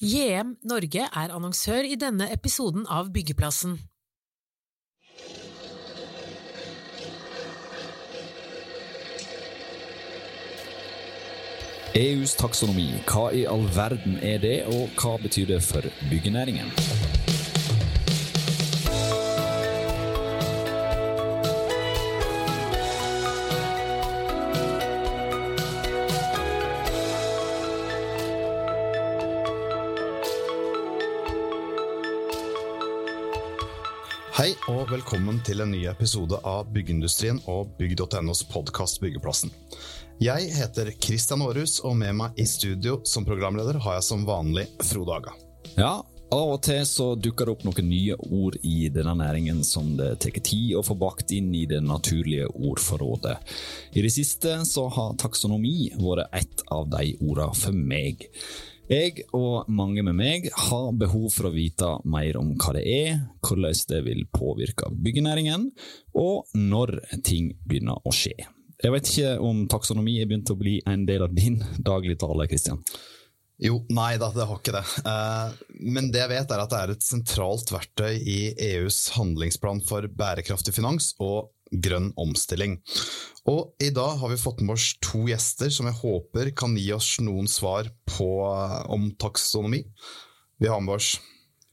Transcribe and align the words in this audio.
JM 0.00 0.54
Norge 0.64 1.02
er 1.04 1.32
annonsør 1.36 1.84
i 1.84 1.96
denne 2.00 2.30
episoden 2.32 2.86
av 2.88 3.10
Byggeplassen. 3.12 3.74
EUs 12.00 12.32
taksonomi, 12.40 12.86
hva 13.10 13.26
i 13.36 13.44
all 13.44 13.66
verden 13.76 14.16
er 14.24 14.40
det, 14.40 14.56
og 14.72 14.88
hva 14.96 15.18
betyr 15.20 15.52
det 15.52 15.60
for 15.68 15.84
byggenæringen? 16.08 16.72
Og 34.70 34.90
velkommen 34.92 35.40
til 35.42 35.64
en 35.64 35.72
ny 35.72 35.80
episode 35.90 36.38
av 36.46 36.68
Byggeindustrien 36.70 37.40
og 37.50 37.72
bygg.nos 37.78 38.44
podkast 38.52 39.00
Byggeplassen. 39.02 39.50
Jeg 40.22 40.50
heter 40.54 40.92
Kristian 41.02 41.42
Aarhus, 41.42 41.80
og 41.82 41.96
med 41.98 42.14
meg 42.20 42.38
i 42.38 42.46
studio 42.46 43.00
som 43.08 43.26
programleder 43.26 43.80
har 43.82 43.98
jeg 43.98 44.06
som 44.06 44.22
vanlig 44.28 44.68
Frode 44.86 45.16
Aga. 45.16 45.34
Ja, 45.74 45.92
av 46.30 46.52
og 46.54 46.60
til 46.62 46.84
så 46.86 47.12
dukker 47.18 47.48
det 47.48 47.54
opp 47.56 47.62
noen 47.66 47.88
nye 47.90 48.16
ord 48.30 48.56
i 48.66 48.88
denne 48.92 49.16
næringen 49.18 49.64
som 49.66 49.92
det 49.98 50.12
tar 50.22 50.38
tid 50.46 50.76
å 50.78 50.84
få 50.86 50.94
bakt 50.98 51.32
inn 51.34 51.50
i 51.56 51.64
det 51.70 51.80
naturlige 51.82 52.48
ordforrådet. 52.54 53.36
I 53.98 54.04
det 54.04 54.12
siste 54.14 54.60
så 54.68 54.86
har 54.94 55.16
taksonomi 55.20 55.90
vært 55.98 56.30
ett 56.42 56.66
av 56.70 56.86
de 56.92 57.14
ordene 57.18 57.56
for 57.58 57.74
meg. 57.74 58.28
Jeg 58.90 59.26
og 59.36 59.68
mange 59.70 60.02
med 60.02 60.16
meg 60.18 60.48
har 60.66 60.88
behov 60.98 61.28
for 61.30 61.46
å 61.46 61.54
vite 61.54 61.92
mer 62.10 62.38
om 62.40 62.56
hva 62.58 62.74
det 62.74 62.86
er, 62.90 63.20
hvordan 63.46 63.84
det 63.92 64.00
vil 64.06 64.24
påvirke 64.34 64.90
byggenæringen, 64.90 65.68
og 66.18 66.50
når 66.58 66.96
ting 67.22 67.52
begynner 67.62 68.02
å 68.02 68.14
skje. 68.14 68.34
Jeg 68.80 68.94
vet 68.94 69.10
ikke 69.12 69.32
om 69.44 69.66
taksonomi 69.70 70.16
er 70.18 70.26
begynt 70.26 70.50
å 70.50 70.58
bli 70.58 70.78
en 70.88 71.04
del 71.06 71.26
av 71.26 71.34
din 71.36 71.60
dagligtale, 71.78 72.48
Kristian? 72.50 72.80
Jo, 73.60 73.82
nei 73.92 74.14
da, 74.16 74.30
det 74.32 74.46
har 74.48 74.56
ikke 74.60 74.72
det. 74.72 74.84
Eh, 75.04 75.56
Men 75.80 76.10
det 76.12 76.22
jeg 76.22 76.30
vet, 76.32 76.52
er 76.54 76.62
at 76.62 76.70
det 76.72 76.78
er 76.80 76.92
et 76.94 77.04
sentralt 77.04 77.68
verktøy 77.72 78.14
i 78.18 78.38
EUs 78.70 79.10
handlingsplan 79.16 79.82
for 79.84 80.08
bærekraftig 80.08 80.72
finans 80.76 81.12
og 81.20 81.50
grønn 81.70 82.08
omstilling. 82.18 82.78
Og 83.46 83.74
i 83.80 83.90
dag 83.94 84.16
har 84.18 84.32
vi 84.32 84.38
fått 84.40 84.62
med 84.64 84.74
oss 84.74 84.94
to 85.04 85.26
gjester 85.28 85.70
som 85.70 85.86
jeg 85.90 86.00
håper 86.00 86.50
kan 86.56 86.74
gi 86.76 86.88
oss 86.96 87.12
noen 87.22 87.46
svar 87.52 87.92
på, 88.08 88.30
eh, 88.48 88.80
om 88.90 89.10
taksonomi. 89.20 89.84
Vi 90.60 90.68
har 90.72 90.80
med 90.80 90.96
oss 90.96 91.18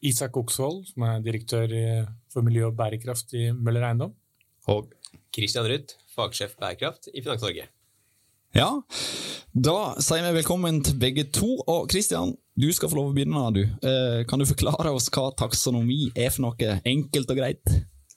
Isak 0.05 0.35
Oksvold, 0.37 0.85
som 0.91 1.03
er 1.07 1.23
direktør 1.25 1.71
for 2.29 2.45
miljø 2.45 2.67
og 2.67 2.75
bærekraft 2.77 3.33
i 3.33 3.47
Møller 3.51 3.87
Eiendom. 3.87 4.13
og 4.67 4.91
Christian 5.33 5.65
Ruth, 5.65 5.95
fagsjef 6.15 6.55
bærekraft 6.59 7.07
i 7.13 7.21
Finans 7.21 7.41
Norge. 7.41 7.67
Ja, 8.57 8.71
da 9.53 9.73
sier 10.01 10.23
vi 10.25 10.39
velkommen 10.39 10.79
til 10.81 10.95
begge 10.97 11.27
to. 11.29 11.59
Og 11.69 11.83
Kristian, 11.91 12.31
du 12.57 12.65
skal 12.73 12.89
få 12.89 12.97
lov 12.97 13.11
å 13.11 13.13
begynne, 13.13 13.41
du. 13.53 13.59
Eh, 13.85 14.23
Kan 14.25 14.41
du 14.41 14.47
forklare 14.49 14.89
oss 14.97 15.11
hva 15.13 15.27
taksonomi 15.37 16.07
er 16.17 16.31
for 16.33 16.47
noe, 16.47 16.79
enkelt 16.81 17.29
og 17.29 17.37
greit? 17.37 17.75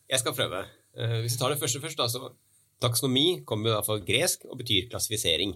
Jeg 0.08 0.22
skal 0.22 0.32
prøve. 0.32 0.62
Eh, 0.96 1.18
Hvis 1.20 1.36
vi 1.36 1.42
tar 1.42 1.52
det 1.52 1.60
første 1.60 1.82
først, 1.82 1.98
da, 2.00 2.06
så 2.08 2.32
Taksonomi 2.80 3.42
kommer 3.44 3.74
da 3.74 3.82
fra 3.84 3.98
gresk 4.00 4.46
og 4.48 4.56
betyr 4.62 4.88
klassifisering. 4.88 5.52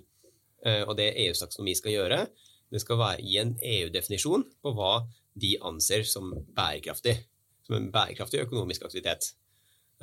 Eh, 0.67 0.83
Og 0.85 0.99
det 0.99 1.15
EUs 1.17 1.41
taksonomi 1.41 1.75
skal 1.75 1.93
gjøre, 1.93 2.27
det 2.71 2.81
skal 2.83 2.99
være 2.99 3.25
i 3.25 3.39
en 3.41 3.57
EU-definisjon 3.65 4.45
på 4.61 4.75
hva 4.77 5.07
de 5.35 5.57
anser 5.63 6.05
som 6.05 6.29
bærekraftig. 6.55 7.25
Som 7.65 7.77
en 7.77 7.91
bærekraftig 7.91 8.45
økonomisk 8.45 8.85
aktivitet. 8.85 9.33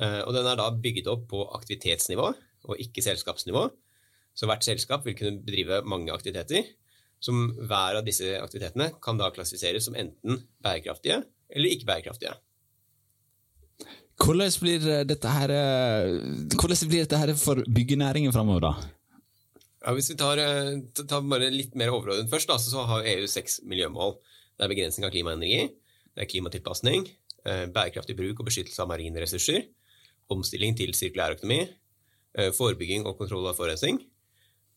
Eh, 0.00 0.22
Og 0.26 0.34
den 0.34 0.44
er 0.44 0.56
da 0.56 0.74
bygget 0.74 1.06
opp 1.06 1.28
på 1.28 1.46
aktivitetsnivå 1.54 2.34
og 2.64 2.76
ikke 2.80 3.00
selskapsnivå. 3.00 3.70
Så 4.34 4.48
hvert 4.48 4.64
selskap 4.64 5.04
vil 5.06 5.16
kunne 5.18 5.42
bedrive 5.44 5.82
mange 5.84 6.12
aktiviteter. 6.14 6.70
Som 7.22 7.52
hver 7.54 8.00
av 8.00 8.06
disse 8.06 8.34
aktivitetene 8.40 8.88
kan 9.02 9.20
da 9.20 9.30
klassifiseres 9.30 9.86
som 9.86 9.94
enten 9.94 10.40
bærekraftige 10.64 11.22
eller 11.52 11.70
ikke 11.70 11.86
bærekraftige. 11.86 12.34
Hvordan 14.22 14.50
blir 14.60 15.04
dette 15.08 15.28
her, 15.28 15.50
eh, 15.50 16.88
blir 16.88 17.00
dette 17.02 17.18
her 17.18 17.34
for 17.34 17.62
byggenæringen 17.66 18.32
framover, 18.32 18.60
da? 18.60 18.72
Ja, 19.82 19.92
hvis 19.92 20.10
vi 20.10 20.16
tar, 20.16 20.38
eh, 20.38 20.78
tar 20.94 21.22
bare 21.26 21.50
litt 21.50 21.74
mer 21.74 21.90
overordnet 21.90 22.30
først, 22.30 22.46
da, 22.46 22.56
så 22.56 22.86
har 22.86 23.02
EU 23.02 23.26
seks 23.26 23.60
miljømål. 23.66 24.14
Det 24.56 24.64
er 24.64 24.68
begrensning 24.68 25.06
av 25.06 25.10
klimaendringer, 25.10 25.72
det 26.14 26.22
er 26.22 26.30
klimatilpasning, 26.30 27.08
eh, 27.44 27.66
bærekraftig 27.66 28.16
bruk 28.16 28.38
og 28.38 28.46
beskyttelse 28.46 28.78
av 28.78 28.88
marine 28.88 29.18
ressurser, 29.18 29.66
omstilling 30.30 30.76
til 30.76 30.92
sirkulærøkonomi, 30.92 31.68
eh, 32.36 32.50
forebygging 32.50 33.06
og 33.06 33.18
kontroll 33.18 33.48
av 33.48 33.56
forurensning, 33.56 33.98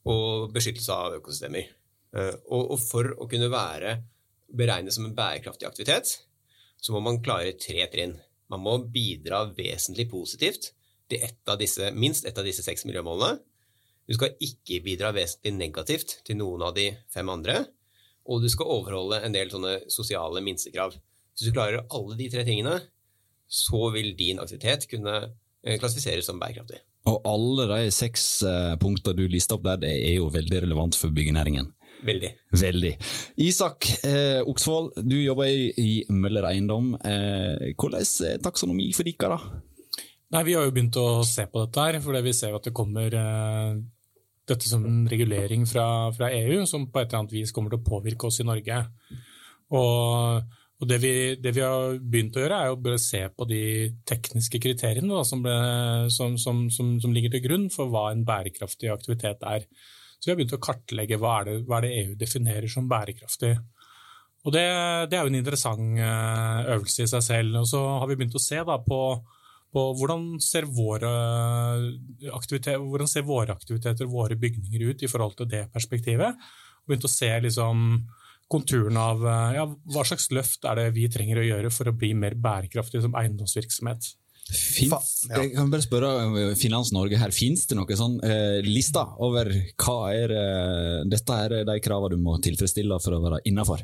og 0.06 0.54
beskyttelse 0.54 0.94
av 0.94 1.18
økosystemer. 1.20 1.72
Eh, 2.16 2.36
Og, 2.50 2.78
for 2.80 3.12
å 3.18 3.28
kunne 3.28 3.52
være 3.52 3.98
beregnet 4.56 4.94
som 4.94 5.08
en 5.08 5.16
bærekraftig 5.18 5.68
aktivitet, 5.68 6.14
så 6.78 6.94
må 6.94 7.02
man 7.02 7.22
klare 7.26 7.58
tre 7.58 7.88
trinn. 7.92 8.16
Man 8.50 8.62
må 8.62 8.78
bidra 8.94 9.46
vesentlig 9.58 10.08
positivt 10.12 10.72
til 11.10 11.22
et 11.26 11.58
disse, 11.60 11.92
minst 11.94 12.26
ett 12.26 12.38
av 12.38 12.46
disse 12.46 12.64
seks 12.66 12.86
miljømålene. 12.86 13.42
Du 14.06 14.14
skal 14.14 14.38
ikke 14.40 14.84
bidra 14.86 15.12
vesentlig 15.16 15.56
negativt 15.58 16.20
til 16.26 16.38
noen 16.38 16.62
av 16.68 16.76
de 16.78 16.92
fem 17.10 17.30
andre, 17.30 17.66
og 18.26 18.42
du 18.42 18.50
skal 18.50 18.70
overholde 18.70 19.22
en 19.26 19.34
del 19.34 19.50
sånne 19.50 19.90
sosiale 19.90 20.42
minstekrav. 20.46 20.94
Hvis 21.34 21.50
du 21.50 21.54
klarer 21.54 21.86
alle 21.94 22.18
de 22.18 22.30
tre 22.30 22.46
tingene, 22.46 22.80
så 23.46 23.90
vil 23.94 24.14
din 24.18 24.40
aktivitet 24.42 24.88
kunne 24.90 25.16
eh, 25.66 25.78
klassifiseres 25.82 26.30
som 26.30 26.40
bærekraftig. 26.42 26.80
Og 27.06 27.22
alle 27.30 27.68
de 27.70 27.94
seks 27.94 28.26
eh, 28.48 28.76
punktene 28.82 29.18
du 29.18 29.28
lister 29.30 29.60
opp 29.60 29.66
der, 29.68 29.82
det 29.84 29.94
er 29.94 30.16
jo 30.18 30.32
veldig 30.34 30.64
relevant 30.66 30.98
for 30.98 31.14
byggenæringen. 31.14 31.70
Veldig. 32.06 32.32
Veldig. 32.60 32.92
Isak 33.46 33.88
eh, 34.06 34.42
Oksvold, 34.46 34.94
du 35.06 35.16
jobber 35.20 35.50
i, 35.50 35.70
i 35.78 35.92
Møller 36.14 36.50
Eiendom. 36.50 36.94
Eh, 37.00 37.72
hvordan 37.78 38.06
er 38.30 38.42
taksonomi 38.44 38.92
for 38.96 39.08
dere, 39.08 39.38
da? 39.38 39.62
Nei, 40.36 40.44
Vi 40.48 40.56
har 40.58 40.66
jo 40.66 40.74
begynt 40.74 40.98
å 41.00 41.24
se 41.28 41.46
på 41.50 41.64
dette, 41.64 41.86
her, 41.86 42.02
for 42.04 42.26
vi 42.26 42.34
ser 42.36 42.58
at 42.58 42.66
det 42.66 42.76
kommer 42.76 43.14
eh, 43.14 43.78
dette 44.50 44.70
som 44.70 44.86
en 44.86 45.06
regulering 45.10 45.66
fra, 45.70 46.12
fra 46.16 46.30
EU, 46.34 46.66
som 46.70 46.90
på 46.90 47.02
et 47.02 47.10
eller 47.10 47.24
annet 47.24 47.38
vis 47.38 47.54
kommer 47.56 47.74
til 47.74 47.82
å 47.82 47.88
påvirke 47.88 48.30
oss 48.30 48.42
i 48.42 48.48
Norge. 48.48 48.82
Og, 49.74 50.55
og 50.76 50.90
det, 50.90 50.98
vi, 51.00 51.12
det 51.40 51.54
vi 51.56 51.64
har 51.64 52.00
begynt 52.04 52.36
å 52.36 52.42
gjøre, 52.44 52.58
er 52.68 52.74
å 52.76 53.00
se 53.00 53.22
på 53.32 53.48
de 53.48 53.62
tekniske 54.08 54.60
kriteriene 54.60 55.08
da, 55.08 55.22
som, 55.28 55.44
ble, 55.46 55.54
som, 56.12 56.36
som, 56.42 56.66
som, 56.68 57.14
ligger 57.16 57.32
til 57.32 57.46
grunn 57.46 57.70
for 57.72 57.92
hva 57.94 58.10
en 58.12 58.26
bærekraftig 58.28 58.92
aktivitet 58.92 59.46
er. 59.48 59.64
Så 60.20 60.28
vi 60.28 60.34
har 60.34 60.42
begynt 60.42 60.58
å 60.58 60.64
kartlegge 60.66 61.20
hva 61.22 61.38
er 61.40 61.48
det, 61.48 61.56
hva 61.70 61.80
er 61.80 61.88
det 61.88 61.94
EU 62.02 62.18
definerer 62.20 62.68
som 62.72 62.90
bærekraftig. 62.92 63.54
Og 64.46 64.54
det, 64.54 64.66
det 65.10 65.18
er 65.18 65.24
jo 65.24 65.32
en 65.32 65.40
interessant 65.40 66.02
eh, 66.02 66.60
øvelse 66.76 67.08
i 67.08 67.10
seg 67.10 67.24
selv. 67.24 67.62
Og 67.64 67.72
så 67.72 67.82
har 68.02 68.12
vi 68.12 68.20
begynt 68.20 68.36
å 68.36 68.44
se 68.44 68.60
på, 68.68 69.00
på 69.74 69.86
hvordan, 70.02 70.28
ser 70.44 70.68
våre 70.68 71.14
aktiviteter, 72.36 72.84
hvordan 72.84 73.10
ser 73.10 73.26
våre 73.26 73.56
aktiviteter, 73.56 74.12
våre 74.12 74.36
bygninger 74.44 74.92
ut 74.92 75.08
i 75.08 75.10
forhold 75.10 75.40
til 75.40 75.50
det 75.56 75.66
perspektivet. 75.74 76.36
Og 76.84 76.92
begynt 76.92 77.08
å 77.08 77.16
se 77.16 77.32
liksom, 77.48 77.88
konturen 78.52 78.98
av 79.00 79.24
eh, 79.26 79.56
ja, 79.58 79.66
hva 79.94 80.04
slags 80.08 80.30
løft 80.36 80.68
er 80.70 80.80
det 80.80 80.92
vi 80.98 81.08
trenger 81.12 81.42
å 81.42 81.48
gjøre 81.48 81.72
for 81.74 81.90
å 81.90 81.96
bli 81.98 82.14
mer 82.18 82.38
bærekraftig 82.38 83.02
som 83.06 83.18
eiendomsvirksomhet. 83.18 84.14
Ja. 84.86 85.00
Jeg 85.40 85.56
kan 85.56 85.72
bare 85.74 85.82
spørre 85.82 86.10
eh, 86.26 86.52
Finans 86.60 86.92
Norge 86.94 87.18
her, 87.18 87.34
finnes 87.34 87.66
det 87.66 87.78
noen 87.80 87.98
sånn 87.98 88.20
eh, 88.26 88.60
lista 88.66 89.08
over 89.26 89.50
hva 89.82 89.98
er 90.14 90.34
eh, 90.38 91.00
dette 91.10 91.40
er 91.48 91.56
de 91.66 91.78
kravene 91.82 92.14
du 92.14 92.22
må 92.22 92.38
tilfredsstille 92.46 93.00
for 93.02 93.18
å 93.18 93.24
være 93.24 93.42
innafor? 93.50 93.82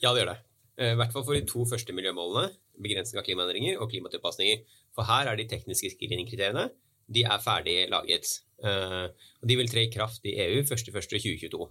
Ja, 0.00 0.14
det 0.14 0.22
gjør 0.22 0.32
det. 0.32 0.38
Eh, 0.80 0.94
I 0.94 0.98
hvert 1.00 1.12
fall 1.12 1.26
for 1.26 1.36
de 1.36 1.44
to 1.50 1.66
første 1.68 1.96
miljømålene, 1.96 2.54
begrensning 2.80 3.20
av 3.20 3.26
klimaendringer 3.28 3.82
og 3.82 3.92
klimatilpasninger. 3.92 4.64
For 4.96 5.08
her 5.10 5.28
er 5.28 5.36
de 5.36 5.48
tekniske 5.50 5.92
screeningkriteriene 5.92 6.70
de 7.12 7.24
er 7.24 7.40
ferdig 7.40 7.76
laget. 7.88 8.28
De 8.60 9.54
vil 9.56 9.70
tre 9.70 9.86
i 9.86 9.88
kraft 9.88 10.26
i 10.28 10.34
EU 10.44 10.58
1.1.2022. 10.60 11.68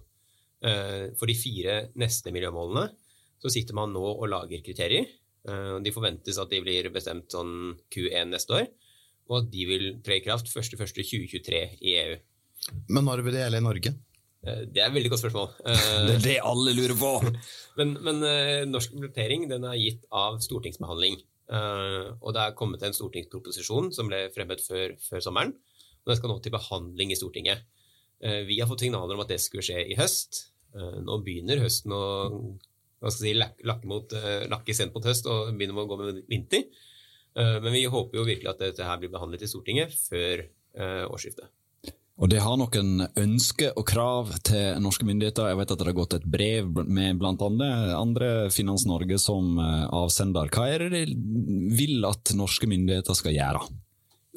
Eh, 0.64 1.10
For 1.18 1.30
de 1.30 1.36
fire 1.38 1.76
neste 1.98 2.32
miljømålene 2.34 2.88
så 3.38 3.52
sitter 3.54 3.76
man 3.78 3.92
nå 3.94 4.02
og 4.02 4.26
lager 4.30 4.62
kriterier. 4.66 5.06
Eh, 5.46 5.78
De 5.84 5.92
forventes 5.94 6.38
at 6.38 6.50
de 6.50 6.60
blir 6.64 6.90
bestemt 6.94 7.30
sånn 7.30 7.76
Q1 7.94 8.32
neste 8.34 8.56
år, 8.58 8.66
og 9.30 9.38
at 9.44 9.50
de 9.52 9.64
vil 9.68 9.86
tre 10.02 10.18
i 10.18 10.24
kraft 10.24 10.50
1.1.2023 10.50 11.62
i 11.80 11.94
EU. 12.02 12.18
Men 12.90 13.04
når 13.06 13.22
vil 13.22 13.36
det 13.36 13.44
gjelde 13.44 13.62
i 13.62 13.66
Norge? 13.68 13.94
Eh, 14.46 14.64
Det 14.66 14.82
er 14.82 14.88
et 14.90 14.96
veldig 14.98 15.10
godt 15.14 15.22
spørsmål. 15.22 15.48
Det 16.10 16.16
er 16.18 16.24
det 16.26 16.38
alle 16.42 16.74
lurer 16.74 16.98
på! 16.98 17.12
Men, 17.78 17.94
men 18.02 18.18
norsk 18.72 18.90
implementering 18.96 19.44
den 19.46 19.62
er 19.62 19.76
gitt 19.78 20.02
av 20.10 20.40
stortingsbehandling. 20.42 21.20
Eh, 21.48 22.08
og 22.20 22.34
det 22.34 22.42
er 22.42 22.56
kommet 22.58 22.82
en 22.84 22.92
stortingsproposisjon 22.96 23.92
som 23.94 24.08
ble 24.10 24.26
fremmet 24.34 24.60
før, 24.60 24.96
før 25.00 25.22
sommeren. 25.24 25.54
og 26.02 26.10
Den 26.10 26.18
skal 26.18 26.32
nå 26.32 26.40
til 26.42 26.52
behandling 26.52 27.12
i 27.14 27.16
Stortinget. 27.16 27.62
Eh, 28.20 28.42
vi 28.48 28.60
har 28.60 28.68
fått 28.68 28.80
signaler 28.80 29.14
om 29.14 29.22
at 29.22 29.30
det 29.30 29.40
skulle 29.42 29.64
skje 29.64 29.84
i 29.92 29.96
høst. 29.98 30.48
Eh, 30.74 30.98
nå 31.04 31.20
begynner 31.24 31.62
høsten 31.62 31.94
å 31.94 32.02
hva 32.98 33.12
skal 33.14 33.28
si, 33.28 33.34
lakke, 33.38 33.86
mot, 33.86 34.14
lakke 34.50 34.74
sent 34.74 34.90
mot 34.90 35.04
høst 35.06 35.28
og 35.30 35.52
begynne 35.54 35.76
å 35.78 35.86
gå 35.86 35.98
med 36.00 36.16
vinter. 36.26 36.64
Men 37.38 37.70
vi 37.70 37.84
håper 37.86 38.18
jo 38.18 38.24
virkelig 38.26 38.48
at 38.50 38.58
dette 38.64 38.82
her 38.82 38.98
blir 38.98 39.12
behandlet 39.12 39.44
i 39.46 39.48
Stortinget 39.52 39.92
før 39.94 40.42
årsskiftet. 41.06 41.46
Og 42.18 42.32
det 42.32 42.40
har 42.42 42.58
noen 42.58 43.04
ønsker 43.06 43.78
og 43.78 43.86
krav 43.86 44.32
til 44.42 44.82
norske 44.82 45.06
myndigheter. 45.06 45.52
Jeg 45.52 45.60
vet 45.60 45.76
at 45.76 45.78
det 45.78 45.86
har 45.86 45.98
gått 46.00 46.18
et 46.18 46.26
brev 46.26 46.82
med 46.90 47.22
bl.a. 47.22 47.36
andre 48.00 48.32
Finans 48.50 48.88
Norge 48.90 49.20
som 49.22 49.62
avsender. 49.62 50.50
Hva 50.50 50.66
er 50.66 50.88
det 50.88 51.04
de 51.06 51.68
vil 51.78 52.02
at 52.08 52.34
norske 52.34 52.66
myndigheter 52.66 53.14
skal 53.14 53.38
gjøre? 53.38 53.62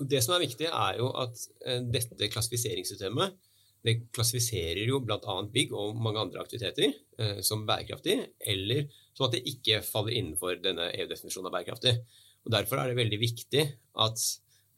Det 0.05 0.21
som 0.21 0.37
er 0.37 0.45
viktig, 0.45 0.69
er 0.69 1.01
jo 1.01 1.09
at 1.17 1.41
dette 1.89 2.29
klassifiseringssystemet 2.29 3.41
det 3.85 3.95
klassifiserer 4.13 4.83
jo 4.85 4.99
bl.a. 5.01 5.35
bygg 5.53 5.73
og 5.73 5.97
mange 6.01 6.21
andre 6.21 6.43
aktiviteter 6.43 6.91
eh, 6.91 7.39
som 7.45 7.65
bærekraftig, 7.65 8.17
eller 8.53 8.85
sånn 9.17 9.29
at 9.29 9.37
det 9.37 9.45
ikke 9.49 9.81
faller 9.85 10.17
innenfor 10.17 10.59
denne 10.61 10.91
EU-definisjonen 10.93 11.49
av 11.49 11.55
bærekraftig. 11.55 11.95
Og 12.45 12.53
Derfor 12.53 12.81
er 12.81 12.91
det 12.91 12.99
veldig 12.99 13.19
viktig 13.21 13.63
at 14.05 14.27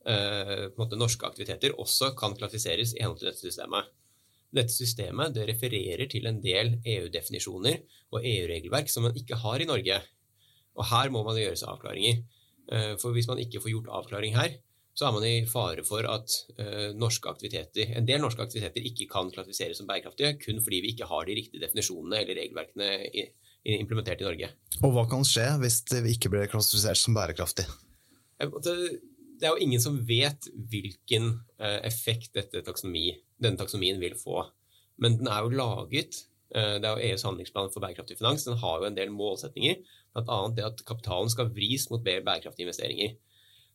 eh, 0.07 0.95
norske 0.99 1.27
aktiviteter 1.27 1.75
også 1.79 2.13
kan 2.19 2.35
klassifiseres 2.39 2.95
i 2.95 3.03
henhold 3.03 3.19
til 3.19 3.31
dette 3.31 3.43
systemet. 3.43 3.91
Dette 4.53 4.75
systemet 4.75 5.33
det 5.35 5.47
refererer 5.49 6.05
til 6.11 6.27
en 6.29 6.39
del 6.43 6.75
EU-definisjoner 6.85 7.79
og 8.13 8.19
EU-regelverk 8.21 8.91
som 8.91 9.07
man 9.07 9.17
ikke 9.19 9.39
har 9.41 9.63
i 9.63 9.67
Norge. 9.69 9.99
Og 10.77 10.87
Her 10.89 11.11
må 11.13 11.23
man 11.25 11.39
gjøre 11.39 11.57
seg 11.59 11.71
avklaringer. 11.73 12.21
Eh, 12.71 12.93
for 13.01 13.11
Hvis 13.11 13.27
man 13.27 13.41
ikke 13.41 13.61
får 13.63 13.75
gjort 13.75 13.91
avklaring 13.99 14.37
her, 14.37 14.55
så 14.93 15.07
er 15.07 15.13
man 15.15 15.23
i 15.25 15.45
fare 15.49 15.83
for 15.85 16.05
at 16.05 16.35
uh, 16.59 16.91
norske 16.97 17.29
aktiviteter, 17.29 17.95
en 17.97 18.05
del 18.05 18.21
norske 18.21 18.43
aktiviteter 18.45 18.85
ikke 18.85 19.07
kan 19.09 19.31
klassifiseres 19.33 19.79
som 19.81 19.89
bærekraftige 19.89 20.35
kun 20.41 20.61
fordi 20.61 20.83
vi 20.85 20.91
ikke 20.93 21.07
har 21.09 21.25
de 21.25 21.37
riktige 21.39 21.63
definisjonene 21.63 22.19
eller 22.21 22.37
regelverkene 22.37 22.89
i, 23.09 23.23
i, 23.25 23.79
implementert 23.79 24.21
i 24.21 24.27
Norge. 24.27 24.51
Og 24.83 24.93
Hva 24.93 25.07
kan 25.09 25.25
skje 25.25 25.47
hvis 25.63 25.79
det 25.89 26.03
ikke 26.13 26.33
blir 26.33 26.51
klassifisert 26.51 27.01
som 27.01 27.17
bærekraftig? 27.17 27.65
Det 28.37 29.47
er 29.47 29.55
jo 29.55 29.65
ingen 29.65 29.81
som 29.81 29.97
vet 30.07 30.51
hvilken 30.69 31.31
uh, 31.57 31.79
effekt 31.81 32.37
taksonomi, 32.37 33.09
denne 33.41 33.57
taksonomien 33.57 33.97
vil 34.01 34.13
få. 34.19 34.45
Men 35.01 35.17
den 35.17 35.27
er 35.31 35.41
jo 35.41 35.57
laget 35.57 36.21
uh, 36.53 36.77
Det 36.77 36.85
er 36.85 36.93
jo 36.93 37.09
EUs 37.09 37.25
handlingsplan 37.25 37.73
for 37.73 37.81
bærekraftig 37.81 38.21
finans. 38.21 38.45
Den 38.45 38.61
har 38.61 38.77
jo 38.77 38.91
en 38.91 39.01
del 39.01 39.09
målsetninger, 39.09 39.81
bl.a. 40.13 40.41
det 40.53 40.69
at 40.69 40.85
kapitalen 40.85 41.33
skal 41.33 41.49
vris 41.49 41.89
mot 41.89 42.05
mer 42.05 42.21
bærekraftige 42.21 42.69
investeringer. 42.69 43.17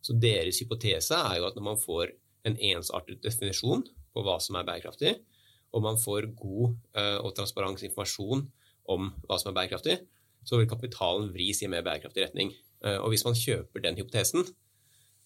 Så 0.04 0.14
deres 0.14 0.60
hypotese 0.62 1.16
er 1.16 1.40
jo 1.40 1.48
at 1.48 1.56
når 1.58 1.66
man 1.72 1.80
får 1.80 2.12
en 2.48 2.56
ensartet 2.70 3.22
definisjon 3.24 3.82
på 4.14 4.18
hva 4.24 4.36
som 4.42 4.54
er 4.58 4.66
bærekraftig, 4.68 5.12
og 5.74 5.80
man 5.84 5.98
får 6.00 6.22
god 6.38 6.64
uh, 6.96 7.18
og 7.24 7.34
transparent 7.36 7.82
informasjon 7.84 8.40
om 8.88 9.12
hva 9.28 9.36
som 9.40 9.48
er 9.50 9.56
bærekraftig, 9.58 9.96
så 10.46 10.52
vil 10.56 10.70
kapitalen 10.70 11.32
vris 11.34 11.62
i 11.62 11.70
mer 11.70 11.82
bærekraftig 11.86 12.22
retning. 12.24 12.48
Uh, 12.84 12.98
og 13.02 13.08
hvis 13.12 13.26
man 13.26 13.36
kjøper 13.36 13.78
den 13.84 13.98
hypotesen, 14.00 14.40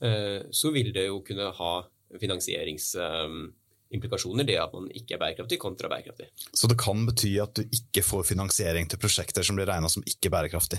uh, 0.02 0.40
så 0.50 0.70
vil 0.74 0.88
det 0.94 1.04
jo 1.06 1.16
kunne 1.26 1.46
ha 1.58 1.72
finansieringsimplikasjoner, 2.20 4.44
det 4.48 4.58
at 4.60 4.72
man 4.74 4.90
ikke 4.92 5.14
er 5.16 5.20
bærekraftig 5.22 5.58
kontra 5.62 5.88
bærekraftig. 5.92 6.26
Så 6.52 6.66
det 6.68 6.78
kan 6.80 7.06
bety 7.08 7.32
at 7.40 7.56
du 7.56 7.62
ikke 7.68 8.02
får 8.04 8.22
finansiering 8.34 8.84
til 8.90 8.98
prosjekter 9.00 9.42
som 9.46 9.56
blir 9.56 9.70
regna 9.70 9.88
som 9.92 10.06
ikke 10.08 10.30
bærekraftig? 10.32 10.78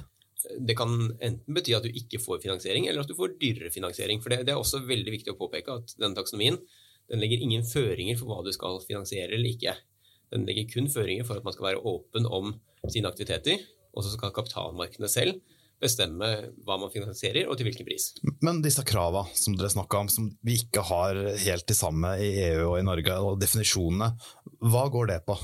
Det 0.59 0.75
kan 0.77 0.93
enten 1.23 1.55
bety 1.55 1.75
at 1.77 1.85
du 1.85 1.91
ikke 1.93 2.21
får 2.21 2.41
finansiering, 2.43 2.87
eller 2.89 3.03
at 3.03 3.11
du 3.11 3.17
får 3.17 3.37
dyrere 3.41 3.71
finansiering. 3.73 4.21
For 4.23 4.33
det, 4.33 4.43
det 4.47 4.55
er 4.55 4.61
også 4.61 4.83
veldig 4.87 5.13
viktig 5.17 5.33
å 5.33 5.39
påpeke 5.39 5.79
at 5.79 5.95
denne 5.97 6.17
taksonomien 6.17 6.59
den 7.11 7.19
legger 7.19 7.41
ingen 7.43 7.65
føringer 7.67 8.19
for 8.19 8.29
hva 8.29 8.43
du 8.45 8.51
skal 8.55 8.79
finansiere 8.85 9.35
eller 9.35 9.51
ikke. 9.51 9.75
Den 10.33 10.47
legger 10.47 10.69
kun 10.71 10.87
føringer 10.91 11.27
for 11.27 11.39
at 11.39 11.45
man 11.45 11.55
skal 11.55 11.69
være 11.71 11.83
åpen 11.89 12.25
om 12.25 12.55
sine 12.89 13.09
aktiviteter, 13.09 13.59
og 13.93 14.05
så 14.05 14.15
skal 14.15 14.33
kapitalmarkedene 14.35 15.11
selv 15.11 15.41
bestemme 15.83 16.29
hva 16.63 16.77
man 16.79 16.91
finansierer, 16.93 17.49
og 17.49 17.57
til 17.59 17.67
hvilken 17.67 17.87
pris. 17.87 18.11
Men 18.45 18.61
disse 18.63 18.85
kravene 18.87 19.35
som 19.37 19.57
dere 19.59 19.71
snakka 19.73 20.03
om, 20.05 20.09
som 20.11 20.29
vi 20.45 20.55
ikke 20.61 20.83
har 20.87 21.19
helt 21.43 21.67
de 21.67 21.75
samme 21.77 22.15
i 22.23 22.31
EU 22.47 22.69
og 22.69 22.77
i 22.79 22.85
Norge, 22.87 23.17
og 23.19 23.41
definisjonene, 23.41 24.13
hva 24.63 24.85
går 24.93 25.11
det 25.11 25.19
på? 25.27 25.37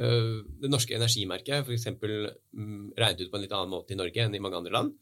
Eh, 0.00 0.36
det 0.62 0.70
norske 0.72 0.96
energimerket 0.96 1.58
er 1.58 1.64
f.eks. 1.66 1.88
Mm, 2.00 2.92
regnet 2.96 3.24
ut 3.24 3.32
på 3.32 3.38
en 3.38 3.44
litt 3.44 3.56
annen 3.56 3.72
måte 3.72 3.92
i 3.92 3.98
Norge 3.98 4.24
enn 4.24 4.36
i 4.36 4.42
mange 4.42 4.60
andre 4.60 4.72
land. 4.74 4.94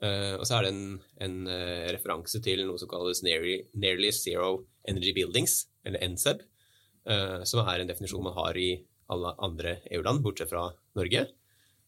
Eh, 0.00 0.36
og 0.38 0.46
så 0.48 0.56
er 0.56 0.66
det 0.66 0.72
en, 0.72 0.84
en 1.20 1.40
eh, 1.52 1.88
referanse 1.92 2.40
til 2.44 2.64
noe 2.64 2.80
som 2.80 2.88
kalles 2.90 3.20
Nearly, 3.26 3.58
Nearly 3.76 4.12
Zero 4.16 4.64
Energy 4.88 5.12
Buildings, 5.16 5.66
eller 5.84 6.02
NSEB, 6.12 6.46
som 7.48 7.64
er 7.64 7.80
en 7.80 7.88
definisjon 7.88 8.22
man 8.22 8.34
har 8.36 8.56
i 8.60 8.74
alle 9.10 9.30
andre 9.42 9.78
EU-land, 9.88 10.20
bortsett 10.22 10.50
fra 10.50 10.66
Norge. 10.94 11.22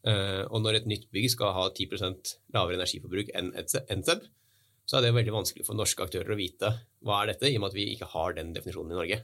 Og 0.08 0.56
når 0.64 0.78
et 0.78 0.88
nytt 0.88 1.04
bygg 1.12 1.28
skal 1.34 1.52
ha 1.54 1.66
10% 1.68 2.32
lavere 2.56 2.78
energiforbruk 2.80 3.28
enn 3.36 3.52
NSEB, 3.52 4.24
så 4.88 4.98
er 4.98 5.04
det 5.04 5.12
veldig 5.14 5.34
vanskelig 5.36 5.66
for 5.68 5.78
norske 5.78 6.04
aktører 6.04 6.32
å 6.32 6.38
vite 6.40 6.72
hva 7.04 7.20
er 7.20 7.34
dette, 7.34 7.50
i 7.52 7.58
og 7.58 7.62
med 7.62 7.70
at 7.74 7.76
vi 7.76 7.86
ikke 7.92 8.08
har 8.14 8.34
den 8.40 8.54
definisjonen 8.56 8.96
i 8.96 8.98
Norge. 8.98 9.20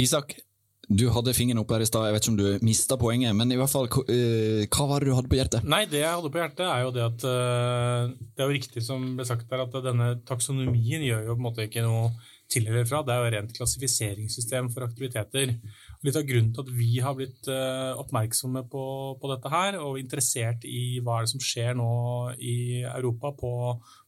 Isak, 0.00 0.34
du 0.86 1.08
hadde 1.10 1.34
fingeren 1.34 1.58
oppe 1.58 1.74
her 1.74 1.82
i 1.82 1.88
stad, 1.88 2.04
jeg 2.06 2.14
vet 2.14 2.22
ikke 2.22 2.32
om 2.32 2.38
du 2.38 2.66
mista 2.66 2.96
poenget, 3.00 3.34
men 3.34 3.50
i 3.50 3.58
hvert 3.58 3.72
fall, 3.72 3.88
eh, 4.06 4.66
hva 4.70 4.86
var 4.86 5.02
det 5.02 5.10
du 5.10 5.16
hadde 5.16 5.30
på 5.32 5.38
hjertet? 5.38 5.66
Nei, 5.66 5.84
Det 5.90 5.98
jeg 5.98 6.14
hadde 6.14 6.30
på 6.30 6.38
hjertet, 6.38 6.62
er 6.62 6.84
jo 6.84 6.92
det 6.94 7.02
at 7.02 7.26
eh, 7.26 8.14
det 8.36 8.44
er 8.44 8.46
jo 8.46 8.54
riktig 8.54 8.82
som 8.86 9.02
ble 9.18 9.26
sagt 9.26 9.50
der, 9.50 9.64
at 9.66 9.74
denne 9.82 10.12
taksonomien 10.28 11.02
gjør 11.02 11.26
jo 11.26 11.34
på 11.34 11.42
en 11.42 11.46
måte 11.48 11.66
ikke 11.66 11.82
noe 11.82 12.12
til 12.46 12.68
eller 12.70 12.86
fra. 12.86 13.02
Det 13.02 13.14
er 13.14 13.24
jo 13.24 13.32
rent 13.34 13.56
klassifiseringssystem 13.56 14.70
for 14.70 14.86
aktiviteter. 14.86 15.56
Litt 16.06 16.18
av 16.20 16.26
grunnen 16.28 16.52
til 16.54 16.62
at 16.62 16.70
vi 16.78 16.90
har 17.02 17.16
blitt 17.18 17.50
eh, 17.50 17.98
oppmerksomme 17.98 18.62
på, 18.70 18.84
på, 19.18 19.32
dette 19.32 19.50
her, 19.50 19.80
og 19.82 19.98
interessert 19.98 20.62
i 20.70 21.00
hva 21.02 21.18
er 21.18 21.26
det 21.26 21.34
som 21.34 21.42
skjer 21.42 21.74
nå 21.74 21.90
i 22.38 22.84
Europa 22.86 23.34
på, 23.34 23.52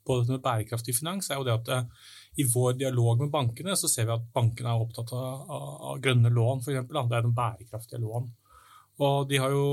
på 0.07 0.21
dette 0.21 0.37
med 0.37 0.47
bærekraftig 0.47 0.95
finans, 0.95 1.33
er 1.33 1.43
jo 1.43 1.49
det 1.49 1.59
at 1.59 1.91
i 2.39 2.47
vår 2.47 2.77
dialog 2.79 3.25
med 3.25 3.33
bankene 3.35 3.77
så 3.77 3.91
ser 3.91 4.07
vi 4.09 4.15
at 4.15 4.27
bankene 4.35 4.71
er 4.71 4.83
opptatt 4.85 5.11
av, 5.17 5.49
av, 5.49 5.97
grønne 6.03 6.31
lån, 6.31 6.63
f.eks. 6.63 6.85
Det 6.87 7.19
er 7.19 7.25
de 7.27 7.33
bærekraftige 7.35 8.03
lån. 8.03 8.29
Og 8.99 9.31
jo, 9.31 9.67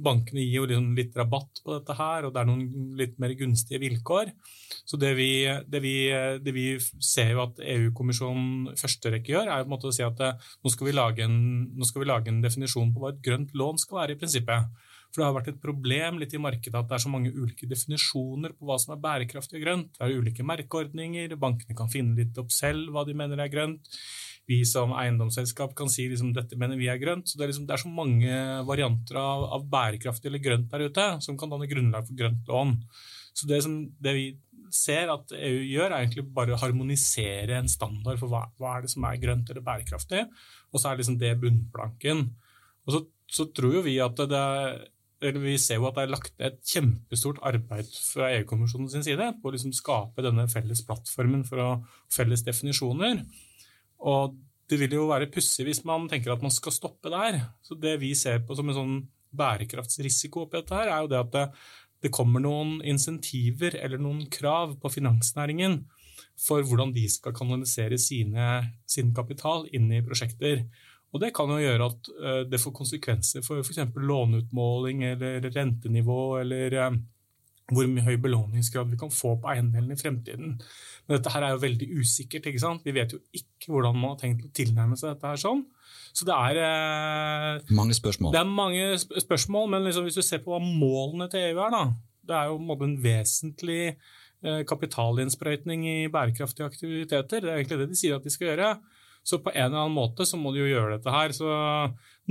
Bankene 0.00 0.40
gir 0.40 0.62
jo 0.62 0.68
liksom 0.68 0.92
litt 0.96 1.16
rabatt 1.18 1.60
på 1.60 1.74
dette 1.74 1.96
her, 1.98 2.24
og 2.24 2.32
det 2.32 2.40
er 2.40 2.48
noen 2.48 2.94
litt 2.96 3.18
mer 3.20 3.34
gunstige 3.36 3.80
vilkår. 3.82 4.32
Så 4.88 4.96
det 5.00 5.12
vi, 5.18 5.44
det 5.68 5.82
vi, 5.84 5.94
det 6.40 6.54
vi 6.56 6.66
ser 6.80 7.34
jo 7.34 7.42
at 7.44 7.60
EU-kommisjonen 7.60 8.72
første 8.80 9.12
rekke 9.12 9.34
gjør, 9.34 9.52
er 9.52 9.64
på 9.64 9.68
en 9.68 9.74
måte 9.74 9.90
å 9.90 9.94
si 9.94 10.04
at 10.04 10.22
eh, 10.24 10.48
nå 10.64 10.72
skal, 10.72 11.02
en, 11.26 11.38
nå 11.76 11.88
skal 11.88 12.04
vi 12.04 12.08
lage 12.08 12.32
en 12.32 12.40
definisjon 12.44 12.94
på 12.94 13.04
hva 13.04 13.12
et 13.12 13.20
grønt 13.24 13.52
lån 13.52 13.80
skal 13.84 14.00
være 14.00 14.16
i 14.16 14.20
prinsippet. 14.22 14.87
For 15.08 15.22
det 15.22 15.26
har 15.26 15.36
vært 15.38 15.50
et 15.54 15.60
problem 15.62 16.18
litt 16.20 16.34
i 16.36 16.40
markedet 16.42 16.76
at 16.76 16.88
det 16.90 16.96
er 16.98 17.02
så 17.02 17.10
mange 17.12 17.32
ulike 17.32 17.66
definisjoner 17.68 18.52
på 18.54 18.68
hva 18.68 18.76
som 18.80 18.92
er 18.94 19.02
bærekraftig 19.02 19.58
og 19.58 19.64
grønt. 19.64 19.92
Det 19.96 20.04
er 20.04 20.16
ulike 20.20 20.44
merkeordninger, 20.46 21.36
bankene 21.40 21.76
kan 21.78 21.92
finne 21.92 22.18
litt 22.18 22.38
opp 22.40 22.52
selv 22.52 22.92
hva 22.92 23.06
de 23.08 23.16
mener 23.16 23.40
er 23.40 23.52
grønt. 23.52 23.88
Vi 24.48 24.62
som 24.68 24.94
eiendomsselskap 24.96 25.74
kan 25.76 25.90
si 25.92 26.06
liksom, 26.08 26.32
dette 26.36 26.56
mener 26.60 26.80
vi 26.80 26.88
er 26.88 27.00
grønt. 27.00 27.28
Så 27.28 27.36
det 27.36 27.46
er, 27.46 27.52
liksom, 27.52 27.66
det 27.68 27.76
er 27.76 27.82
så 27.82 27.92
mange 27.92 28.42
varianter 28.68 29.20
av, 29.20 29.46
av, 29.56 29.64
bærekraftig 29.68 30.30
eller 30.30 30.44
grønt 30.44 30.68
der 30.72 30.86
ute 30.88 31.08
som 31.24 31.36
kan 31.40 31.52
danne 31.52 31.68
grunnlag 31.68 32.06
for 32.08 32.16
grønt 32.16 32.48
lån. 32.48 32.76
Så 33.36 33.48
det, 33.48 33.62
som, 33.64 33.80
det 34.00 34.14
vi 34.16 34.26
ser 34.74 35.12
at 35.12 35.32
EU 35.36 35.60
gjør, 35.64 35.92
er 35.92 36.02
egentlig 36.02 36.24
bare 36.36 36.56
å 36.56 36.60
harmonisere 36.60 37.56
en 37.58 37.68
standard 37.70 38.20
for 38.20 38.32
hva, 38.32 38.46
hva 38.60 38.76
er 38.76 38.84
det 38.84 38.92
som 38.92 39.04
er 39.08 39.20
grønt 39.20 39.48
eller 39.48 39.64
bærekraftig, 39.64 40.26
og 40.72 40.80
så 40.80 40.90
er 40.90 41.00
liksom 41.00 41.16
det 41.20 41.34
bunnplanken. 41.40 42.26
Og 42.86 42.94
så, 42.94 43.02
så 43.28 43.48
tror 43.56 43.78
jo 43.78 43.84
vi 43.86 43.98
at 44.04 44.20
det, 44.32 44.44
vi 45.18 45.54
ser 45.58 45.80
jo 45.80 45.88
at 45.88 45.96
det 45.96 46.04
er 46.04 46.12
lagt 46.12 46.34
ned 46.38 46.52
et 46.52 46.72
kjempestort 46.72 47.40
arbeid 47.46 47.88
fra 47.90 48.30
EU-kommisjonen 48.36 48.90
sin 48.92 49.06
side 49.06 49.32
på 49.40 49.50
å 49.50 49.54
liksom 49.54 49.74
skape 49.74 50.22
denne 50.22 50.46
felles 50.50 50.84
plattformen 50.86 51.42
for 51.48 51.62
å, 51.62 51.70
felles 52.14 52.44
definisjoner. 52.46 53.24
Og 54.06 54.36
det 54.68 54.78
vil 54.82 54.98
jo 54.98 55.08
være 55.10 55.30
pussig 55.32 55.66
hvis 55.66 55.82
man 55.88 56.06
tenker 56.10 56.34
at 56.34 56.44
man 56.44 56.54
skal 56.54 56.74
stoppe 56.74 57.10
der. 57.12 57.40
Så 57.64 57.74
Det 57.74 57.96
vi 58.00 58.14
ser 58.14 58.44
på 58.46 58.54
som 58.54 58.68
en 58.68 58.78
sånn 58.78 58.96
bærekraftsrisiko 59.34 60.46
oppi 60.46 60.60
dette, 60.60 60.76
her, 60.76 60.88
er 60.92 61.04
jo 61.04 61.10
det 61.12 61.20
at 61.20 61.32
det, 61.34 61.46
det 62.04 62.14
kommer 62.14 62.40
noen 62.40 62.78
insentiver 62.86 63.76
eller 63.80 64.00
noen 64.00 64.26
krav 64.30 64.76
på 64.80 64.92
finansnæringen 64.92 65.82
for 66.38 66.62
hvordan 66.62 66.92
de 66.94 67.04
skal 67.10 67.34
kanalisere 67.34 67.98
sine, 67.98 68.46
sin 68.86 69.10
kapital 69.16 69.66
inn 69.74 69.90
i 69.92 70.04
prosjekter. 70.06 70.62
Og 71.12 71.22
Det 71.22 71.30
kan 71.36 71.48
jo 71.48 71.60
gjøre 71.60 71.86
at 71.88 72.10
eh, 72.18 72.42
det 72.50 72.60
får 72.60 72.74
konsekvenser 72.76 73.44
for 73.46 73.62
f.eks. 73.62 73.94
låneutmåling 73.96 75.06
eller 75.14 75.48
rentenivå, 75.54 76.20
eller 76.42 76.76
eh, 76.76 76.98
hvor 77.72 77.88
mye 77.88 78.04
høy 78.04 78.16
belåningsgrad 78.20 78.90
vi 78.92 78.98
kan 79.00 79.12
få 79.12 79.34
på 79.40 79.50
eiendelen 79.52 79.92
i 79.92 80.00
fremtiden. 80.00 80.54
Men 81.06 81.16
dette 81.16 81.32
her 81.32 81.44
er 81.44 81.54
jo 81.54 81.64
veldig 81.64 81.88
usikkert. 82.00 82.48
ikke 82.48 82.62
sant? 82.62 82.84
Vi 82.84 82.94
vet 82.96 83.12
jo 83.12 83.20
ikke 83.36 83.72
hvordan 83.72 83.96
man 83.96 84.14
har 84.14 84.20
tenkt 84.22 84.46
å 84.46 84.52
tilnærme 84.56 84.96
seg 85.00 85.14
dette. 85.14 85.32
her 85.32 85.40
sånn. 85.40 85.64
Så 86.16 86.28
det 86.28 86.36
er 86.36 86.60
eh, 86.64 87.74
Mange 87.76 87.96
spørsmål. 87.96 88.32
Det 88.34 88.40
er 88.40 88.52
mange 88.52 88.86
spørsmål, 88.98 89.68
Men 89.70 89.84
liksom, 89.84 90.08
hvis 90.08 90.20
du 90.20 90.24
ser 90.24 90.44
på 90.44 90.54
hva 90.54 90.60
målene 90.60 91.28
til 91.32 91.50
EU 91.50 91.60
er, 91.64 91.76
da, 91.76 91.82
det 92.28 92.36
er 92.36 92.52
jo 92.52 92.60
en, 92.60 92.70
en 92.88 92.96
vesentlig 93.04 93.82
eh, 93.96 94.62
kapitalinnsprøytning 94.68 95.84
i 95.88 95.98
bærekraftige 96.12 96.68
aktiviteter. 96.68 97.44
Det 97.44 97.52
er 97.52 97.60
egentlig 97.60 97.82
det 97.84 97.90
de 97.92 98.00
sier 98.00 98.16
at 98.16 98.24
de 98.24 98.32
skal 98.32 98.52
gjøre. 98.52 98.72
Så 99.28 99.36
på 99.44 99.52
en 99.52 99.66
eller 99.66 99.82
annen 99.82 99.96
måte 99.96 100.24
så 100.24 100.38
må 100.40 100.54
de 100.54 100.62
jo 100.62 100.70
gjøre 100.70 100.96
dette 100.96 101.12
her. 101.12 101.34
Så 101.36 101.48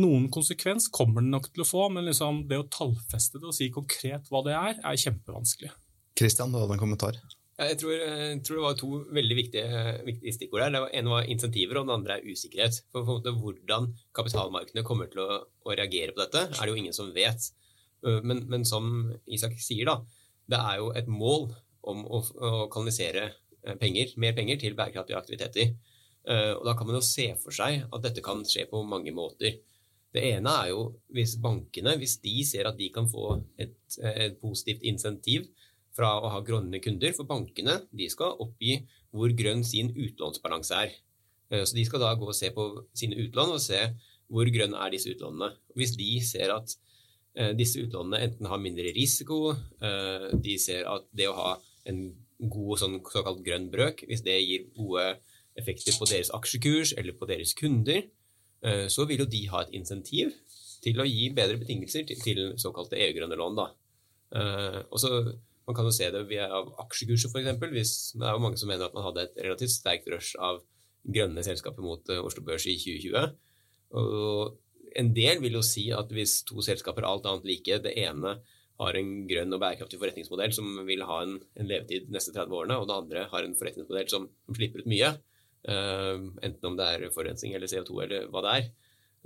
noen 0.01 0.27
konsekvens 0.33 0.87
kommer 0.93 1.21
den 1.21 1.33
nok 1.35 1.51
til 1.51 1.61
å 1.61 1.67
få, 1.67 1.87
men 1.93 2.07
liksom 2.09 2.47
det 2.49 2.57
å 2.57 2.69
tallfeste 2.73 3.41
det 3.41 3.51
og 3.51 3.57
si 3.57 3.69
konkret 3.73 4.31
hva 4.33 4.41
det 4.47 4.55
er, 4.57 4.79
er 4.81 5.01
kjempevanskelig. 5.03 5.69
Kristian, 6.17 6.53
du 6.53 6.57
hadde 6.57 6.73
en 6.73 6.81
kommentar? 6.81 7.19
Jeg 7.57 7.77
tror, 7.81 7.93
jeg 7.97 8.41
tror, 8.45 8.57
det 8.57 8.63
var 8.63 8.75
to 8.77 8.87
veldig 9.17 9.35
viktige, 9.37 9.83
viktige 10.05 10.33
stikkord 10.35 10.63
her. 10.63 10.73
Det 10.73 10.81
ene 10.99 11.13
var 11.13 11.29
insentiver, 11.29 11.79
og 11.79 11.87
den 11.87 11.95
andre 11.95 12.17
er 12.17 12.25
usikkerhet. 12.29 12.81
For, 12.93 13.01
for 13.01 13.17
måte, 13.17 13.33
Hvordan 13.33 13.87
kapitalmarkedene 14.17 14.85
kommer 14.85 15.09
til 15.09 15.23
å, 15.23 15.39
å, 15.65 15.71
reagere 15.73 16.13
på 16.13 16.21
dette, 16.21 16.43
er 16.49 16.61
det 16.61 16.73
jo 16.73 16.81
ingen 16.81 16.97
som 16.97 17.09
vet. 17.15 17.49
Men, 18.05 18.43
men, 18.49 18.65
som 18.65 19.09
Isak 19.25 19.57
sier, 19.61 19.89
da, 19.89 19.97
det 20.53 20.61
er 20.61 20.81
jo 20.83 20.91
et 20.97 21.09
mål 21.09 21.49
om 21.89 22.05
å, 22.05 22.21
å 22.21 22.51
kanalisere 22.73 23.31
penger, 23.81 24.13
mer 24.21 24.37
penger 24.37 24.61
til 24.61 24.77
bærekraftige 24.77 25.17
aktiviteter. 25.17 25.73
Og 26.27 26.65
Da 26.67 26.73
kan 26.75 26.89
man 26.89 26.97
jo 26.97 27.05
se 27.05 27.29
for 27.39 27.55
seg 27.55 27.85
at 27.87 28.03
dette 28.03 28.19
kan 28.25 28.41
skje 28.43 28.65
på 28.67 28.81
mange 28.83 29.13
måter. 29.15 29.61
Det 30.11 30.23
ene 30.33 30.51
er 30.63 30.71
jo 30.73 30.81
hvis 31.15 31.37
bankene, 31.39 31.93
hvis 31.99 32.17
de 32.23 32.33
ser 32.47 32.67
at 32.67 32.75
de 32.79 32.89
kan 32.91 33.07
få 33.07 33.37
et, 33.59 33.77
et 34.03 34.35
positivt 34.41 34.83
insentiv 34.83 35.47
fra 35.97 36.13
å 36.21 36.31
ha 36.33 36.41
grønne 36.45 36.81
kunder. 36.83 37.13
For 37.15 37.29
bankene 37.29 37.79
de 37.95 38.09
skal 38.11 38.37
oppgi 38.43 38.79
hvor 39.15 39.33
grønn 39.37 39.63
sin 39.65 39.93
utlånsbalanse 39.95 40.81
er. 40.85 40.97
Eh, 41.49 41.63
så 41.63 41.77
De 41.77 41.85
skal 41.87 42.03
da 42.03 42.13
gå 42.17 42.29
og 42.29 42.37
se 42.37 42.51
på 42.55 42.67
sine 42.97 43.17
utlån 43.23 43.55
og 43.55 43.63
se 43.63 43.81
hvor 44.27 44.49
grønn 44.51 44.75
er 44.75 44.93
disse 44.93 45.13
utlånene. 45.13 45.53
Hvis 45.77 45.95
de 45.99 46.11
ser 46.25 46.53
at 46.55 46.75
eh, 47.37 47.53
disse 47.57 47.81
utlånene 47.83 48.21
enten 48.27 48.51
har 48.51 48.61
mindre 48.61 48.93
risiko, 48.95 49.55
eh, 49.81 50.29
de 50.33 50.57
ser 50.61 50.87
at 50.91 51.07
det 51.15 51.29
å 51.31 51.37
ha 51.37 51.51
en 51.87 52.09
god 52.37 52.83
sånn, 52.83 52.99
såkalt 53.07 53.41
grønn 53.45 53.71
brøk, 53.73 54.03
hvis 54.05 54.21
det 54.25 54.35
gir 54.43 54.67
gode 54.75 55.15
effekter 55.57 55.95
på 55.97 56.07
deres 56.09 56.31
aksjekurs 56.35 56.93
eller 56.97 57.17
på 57.17 57.27
deres 57.29 57.55
kunder, 57.57 58.05
så 58.89 59.05
vil 59.05 59.21
jo 59.21 59.27
de 59.29 59.43
ha 59.51 59.59
et 59.61 59.73
insentiv 59.77 60.31
til 60.81 60.97
å 61.01 61.05
gi 61.05 61.27
bedre 61.33 61.59
betingelser 61.61 62.07
til, 62.09 62.17
til 62.23 62.39
såkalte 62.57 62.97
EU-grønne 62.97 63.37
lån. 63.37 63.59
Da. 63.59 63.67
Og 64.89 64.97
så 65.01 65.11
man 65.67 65.75
kan 65.75 65.87
jo 65.87 65.91
se 65.91 66.07
det 66.13 66.23
via 66.29 66.47
aksjekurser, 66.79 67.29
f.eks. 67.33 67.93
Det 68.15 68.23
er 68.23 68.35
jo 68.37 68.43
mange 68.43 68.59
som 68.59 68.69
mener 68.71 68.87
at 68.87 68.95
man 68.95 69.03
hadde 69.09 69.25
et 69.25 69.41
relativt 69.43 69.73
sterkt 69.73 70.07
rush 70.13 70.37
av 70.39 70.61
grønne 71.03 71.43
selskaper 71.43 71.83
mot 71.83 72.07
eh, 72.11 72.23
Oslo 72.23 72.43
Børs 72.47 72.67
i 72.71 72.77
2020. 72.79 73.33
Og 73.99 74.93
en 74.97 75.09
del 75.15 75.41
vil 75.43 75.57
jo 75.59 75.63
si 75.65 75.89
at 75.95 76.11
hvis 76.15 76.39
to 76.47 76.63
selskaper 76.63 77.07
alt 77.07 77.27
annet 77.27 77.49
like, 77.51 77.81
det 77.83 77.93
ene 77.99 78.37
har 78.77 78.99
en 78.99 79.11
grønn 79.27 79.55
og 79.57 79.59
bærekraftig 79.59 79.99
forretningsmodell 79.99 80.53
som 80.55 80.69
vil 80.87 81.03
ha 81.09 81.19
en, 81.25 81.35
en 81.59 81.67
levetid 81.67 82.07
de 82.07 82.15
neste 82.15 82.31
30 82.35 82.55
årene, 82.61 82.77
og 82.79 82.87
det 82.87 82.97
andre 83.01 83.25
har 83.31 83.43
en 83.43 83.55
forretningsmodell 83.57 84.07
som, 84.11 84.29
som 84.47 84.57
slipper 84.57 84.85
ut 84.85 84.91
mye, 84.91 85.11
enten 85.65 86.67
om 86.69 86.75
det 86.79 86.85
er 86.85 87.09
forurensning 87.11 87.55
eller 87.57 87.67
CO2 87.67 88.03
eller 88.05 88.27
hva 88.31 88.43
det 88.45 88.51
er, 88.59 88.67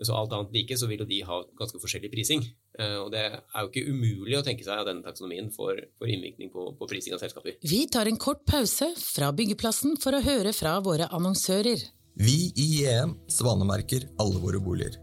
så 0.01 0.15
alt 0.17 0.33
annet 0.33 0.53
like, 0.55 0.77
så 0.77 0.87
vil 0.89 1.03
jo 1.03 1.07
de 1.09 1.19
ha 1.27 1.37
ganske 1.59 1.79
forskjellig 1.81 2.09
prising. 2.13 2.43
Eh, 2.79 2.97
og 3.03 3.11
det 3.13 3.21
er 3.21 3.57
jo 3.61 3.69
ikke 3.69 3.91
umulig 3.91 4.37
å 4.39 4.43
tenke 4.45 4.65
seg 4.65 4.81
at 4.81 4.89
denne 4.89 5.05
taksonomien 5.05 5.51
får, 5.53 5.83
får 6.01 6.13
innvirkning 6.15 6.51
på, 6.53 6.71
på, 6.77 6.89
prising 6.89 7.15
av 7.15 7.21
selskaper. 7.21 7.59
Vi 7.61 7.83
tar 7.91 8.09
en 8.09 8.19
kort 8.21 8.41
pause 8.49 8.91
fra 8.97 9.31
byggeplassen 9.35 9.99
for 10.01 10.17
å 10.17 10.23
høre 10.25 10.55
fra 10.57 10.77
våre 10.83 11.09
annonsører. 11.13 11.85
Vi 12.21 12.39
i 12.59 12.67
JM 12.79 13.13
svanemerker 13.31 14.09
alle 14.21 14.41
våre 14.41 14.61
boliger. 14.63 14.97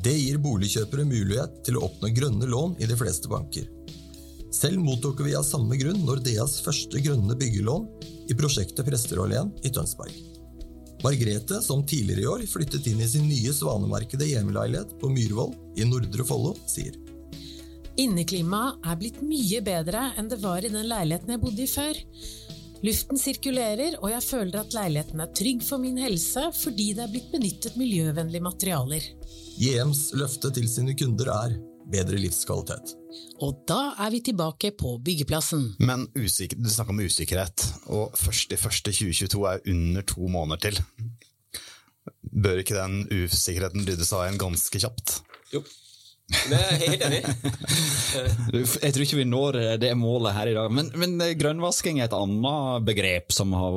Det 0.00 0.16
gir 0.16 0.40
boligkjøpere 0.40 1.04
mulighet 1.04 1.60
til 1.66 1.76
å 1.76 1.84
oppnå 1.90 2.08
grønne 2.16 2.48
lån 2.48 2.78
i 2.80 2.88
de 2.88 2.96
fleste 2.96 3.28
banker. 3.30 3.68
Selv 4.50 4.80
mottok 4.82 5.20
vi 5.22 5.36
av 5.38 5.44
samme 5.46 5.76
grunn 5.78 6.00
Nordeas 6.06 6.56
første 6.64 7.04
grønne 7.04 7.36
byggelån 7.38 7.86
i 8.32 8.38
prosjektet 8.38 8.88
Presterålen 8.88 9.52
i 9.62 9.70
Tønsberg. 9.70 10.29
Margrethe, 11.04 11.62
som 11.64 11.86
tidligere 11.86 12.22
i 12.22 12.26
år 12.28 12.42
flyttet 12.50 12.86
inn 12.90 13.00
i 13.00 13.08
sin 13.08 13.28
nye 13.28 13.52
svanemarkede 13.56 14.28
hjemmeleilighet 14.28 14.96
på 15.00 15.08
Myhrvold 15.12 15.80
i 15.80 15.86
Nordre 15.88 16.26
Follo, 16.28 16.52
sier 16.68 16.98
Inneklimaet 18.00 18.84
er 18.86 18.96
blitt 19.00 19.18
mye 19.24 19.60
bedre 19.64 20.10
enn 20.20 20.28
det 20.30 20.38
var 20.40 20.64
i 20.64 20.72
den 20.72 20.88
leiligheten 20.88 21.34
jeg 21.34 21.42
bodde 21.42 21.64
i 21.64 21.68
før. 21.68 21.98
Luften 22.80 23.20
sirkulerer, 23.20 23.98
og 24.00 24.08
jeg 24.08 24.24
føler 24.24 24.60
at 24.62 24.76
leiligheten 24.76 25.20
er 25.20 25.32
trygg 25.36 25.64
for 25.66 25.82
min 25.82 25.98
helse 26.00 26.46
fordi 26.56 26.92
det 26.96 27.04
er 27.04 27.12
blitt 27.12 27.32
benyttet 27.32 27.76
miljøvennlige 27.80 28.46
materialer. 28.46 29.10
JMs 29.60 30.06
løfte 30.16 30.52
til 30.56 30.68
sine 30.70 30.96
kunder 30.96 31.28
er 31.34 31.58
bedre 31.92 32.18
livskvalitet. 32.20 32.94
Og 33.44 33.62
da 33.68 33.94
er 34.00 34.12
vi 34.14 34.22
tilbake 34.24 34.72
på 34.78 34.96
byggeplassen. 35.04 35.64
Men 35.82 36.06
usikker, 36.14 36.60
du 36.60 36.70
snakker 36.70 36.94
om 36.94 37.02
usikkerhet, 37.04 37.66
og 37.90 38.16
1.1.2022 38.18 39.44
er 39.50 39.62
under 39.72 40.06
to 40.06 40.28
måneder 40.30 40.70
til. 40.70 40.80
Bør 42.30 42.62
ikke 42.62 42.78
den 42.78 43.04
usikkerheten 43.10 43.86
ryddes 43.88 44.12
av 44.16 44.26
igjen 44.26 44.40
ganske 44.40 44.82
kjapt? 44.82 45.20
Jo, 45.54 45.64
det 46.50 46.58
er 46.58 46.82
helt 46.84 47.04
enig 47.06 47.20
Jeg 48.84 48.94
tror 48.94 49.04
ikke 49.04 49.18
vi 49.18 49.26
når 49.28 49.58
det 49.82 49.90
målet 49.98 50.34
her 50.34 50.50
i 50.50 50.54
dag. 50.56 50.72
Men, 50.74 50.88
men 50.98 51.20
grønnvasking 51.38 52.00
er 52.00 52.08
et 52.08 52.16
annet 52.16 52.86
begrep 52.86 53.34
som 53.34 53.54
har 53.54 53.76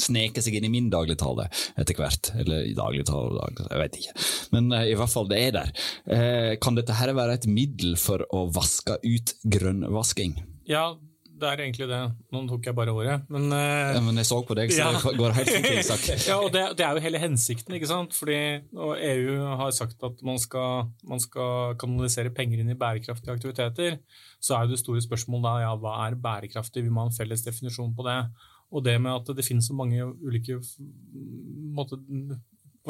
sneket 0.00 0.44
seg 0.44 0.58
inn 0.58 0.68
i 0.68 0.72
min 0.72 0.90
dagligtale 0.92 1.48
etter 1.80 1.96
hvert. 1.98 2.32
Eller 2.40 2.68
i 2.68 2.74
dagligtale, 2.76 3.48
jeg 3.62 3.80
vet 3.80 4.00
ikke. 4.00 4.16
Men 4.56 4.72
uh, 4.74 4.84
i 4.84 4.96
hvert 4.98 5.12
fall, 5.12 5.28
det 5.30 5.40
er 5.40 5.56
der. 5.56 5.72
Kan 6.62 6.76
dette 6.78 6.96
her 7.00 7.14
være 7.16 7.38
et 7.38 7.48
middel 7.50 7.96
for 8.00 8.24
å 8.36 8.46
vaske 8.52 8.98
ut 9.04 9.34
grønnvasking? 9.56 10.36
Ja, 10.70 10.92
det 11.40 11.48
er 11.48 11.62
egentlig 11.64 11.88
det. 11.90 12.00
Nå 12.34 12.42
tok 12.50 12.68
jeg 12.68 12.76
bare 12.76 12.92
ordet, 12.94 13.16
men 13.32 13.48
uh, 13.52 13.94
ja, 13.96 14.02
Men 14.04 14.20
jeg 14.20 14.28
så 14.28 14.40
på 14.46 14.56
deg, 14.58 14.72
så 14.74 14.84
ja. 14.84 14.90
det 14.92 15.14
går 15.18 15.34
helt 15.38 15.52
fint, 15.54 15.68
Isak. 15.82 16.04
ja, 16.28 16.36
og 16.36 16.52
det, 16.54 16.64
det, 16.78 16.86
er 16.86 16.96
jo 16.96 17.04
hele 17.04 17.22
hensikten, 17.22 17.76
ikke 17.76 17.90
sant. 17.90 18.14
Fordi 18.16 18.38
EU 19.10 19.38
har 19.60 19.74
sagt 19.76 20.06
at 20.06 20.22
man 20.26 20.40
skal, 20.42 20.90
man 21.08 21.22
skal, 21.22 21.74
kanalisere 21.80 22.34
penger 22.36 22.62
inn 22.62 22.72
i 22.74 22.78
bærekraftige 22.78 23.34
aktiviteter. 23.34 23.98
Så 24.40 24.56
er 24.56 24.66
jo 24.66 24.74
det 24.74 24.82
store 24.82 25.02
spørsmålet 25.04 25.48
da 25.48 25.56
ja, 25.64 25.74
hva 25.80 25.96
er 26.06 26.20
bærekraftig? 26.20 26.84
Vi 26.86 26.92
må 26.92 27.04
ha 27.04 27.10
en 27.10 27.16
felles 27.16 27.44
definisjon 27.46 27.94
på 27.96 28.06
det. 28.08 28.20
Og 28.70 28.84
det 28.86 28.96
med 29.02 29.16
at 29.16 29.32
det 29.36 29.44
finnes 29.46 29.66
så 29.66 29.74
mange 29.74 30.04
ulike 30.22 30.60
måter, 31.74 31.98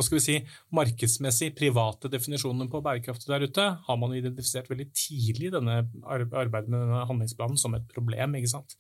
hva 0.00 0.06
skal 0.06 0.18
vi 0.18 0.24
si, 0.24 0.36
markedsmessig 0.76 1.52
private 1.58 2.10
definisjonene 2.12 2.70
på 2.72 2.82
bærekraft 2.84 3.28
der 3.28 3.44
ute, 3.44 3.68
har 3.86 4.00
man 4.00 4.16
identifisert 4.16 4.70
veldig 4.72 4.88
tidlig 4.96 5.52
denne 5.54 5.82
arbeidet 6.02 6.68
med 6.72 6.78
denne 6.80 7.06
handlingsplanen 7.10 7.60
som 7.60 7.76
et 7.76 7.88
problem. 7.92 8.38
ikke 8.40 8.54
sant? 8.56 8.76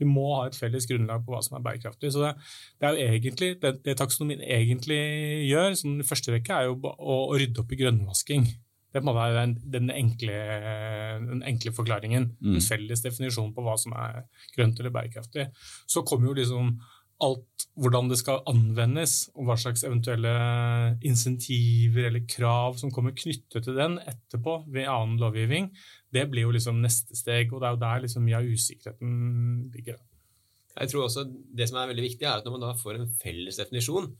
Vi 0.00 0.08
må 0.08 0.24
ha 0.34 0.48
et 0.48 0.56
felles 0.58 0.88
grunnlag 0.90 1.22
på 1.22 1.34
hva 1.34 1.40
som 1.44 1.58
er 1.58 1.64
bærekraftig. 1.64 2.10
Så 2.10 2.24
det, 2.24 2.32
det 2.80 2.88
er 2.88 2.96
jo 2.96 3.14
egentlig, 3.14 3.50
det, 3.62 3.76
det 3.86 3.96
taksonomien 4.00 4.42
egentlig 4.42 5.00
gjør, 5.50 5.76
som 5.78 6.00
i 6.00 6.06
første 6.06 6.34
rekke, 6.34 6.56
er 6.56 6.70
jo 6.70 6.78
å, 6.90 7.18
å 7.30 7.38
rydde 7.38 7.62
opp 7.62 7.74
i 7.74 7.78
grønnvasking. 7.84 8.48
Det 8.94 9.02
må 9.02 9.14
være 9.14 9.40
den, 9.40 9.54
den, 9.74 9.90
enkle, 9.90 10.34
den 11.26 11.42
enkle, 11.46 11.72
forklaringen. 11.74 12.28
Mm. 12.38 12.58
En 12.58 12.66
felles 12.66 13.02
definisjon 13.02 13.50
på 13.54 13.62
hva 13.66 13.74
som 13.80 13.94
er 13.98 14.22
grønt 14.54 14.78
eller 14.78 14.94
bærekraftig. 14.94 15.48
Så 15.90 16.04
kommer 16.06 16.30
jo 16.30 16.36
liksom 16.38 16.76
alt 17.24 17.64
hvordan 17.74 18.08
det 18.10 18.20
skal 18.20 18.42
anvendes, 18.50 19.16
og 19.34 19.48
hva 19.48 19.56
slags 19.58 19.82
eventuelle 19.86 20.32
insentiver 21.06 22.08
eller 22.08 22.26
krav 22.30 22.78
som 22.78 22.92
kommer 22.94 23.16
knyttet 23.16 23.66
til 23.66 23.78
den 23.78 23.98
etterpå 24.04 24.60
ved 24.70 24.90
annen 24.90 25.18
lovgivning, 25.22 25.70
det 26.14 26.28
blir 26.30 26.46
jo 26.46 26.54
liksom 26.54 26.78
neste 26.84 27.18
steg. 27.18 27.50
Og 27.50 27.62
det 27.62 27.68
er 27.68 27.74
jo 27.74 27.82
der 27.82 28.04
liksom 28.04 28.26
mye 28.26 28.38
av 28.38 28.50
usikkerheten 28.54 29.16
ligger. 29.74 29.98
Jeg 30.74 30.90
tror 30.90 31.06
også 31.06 31.26
Det 31.30 31.68
som 31.70 31.78
er 31.78 31.90
veldig 31.90 32.06
viktig, 32.08 32.26
er 32.26 32.38
at 32.38 32.46
når 32.46 32.56
man 32.56 32.66
da 32.66 32.74
får 32.78 32.98
en 32.98 33.10
felles 33.20 33.58
definisjon, 33.58 34.10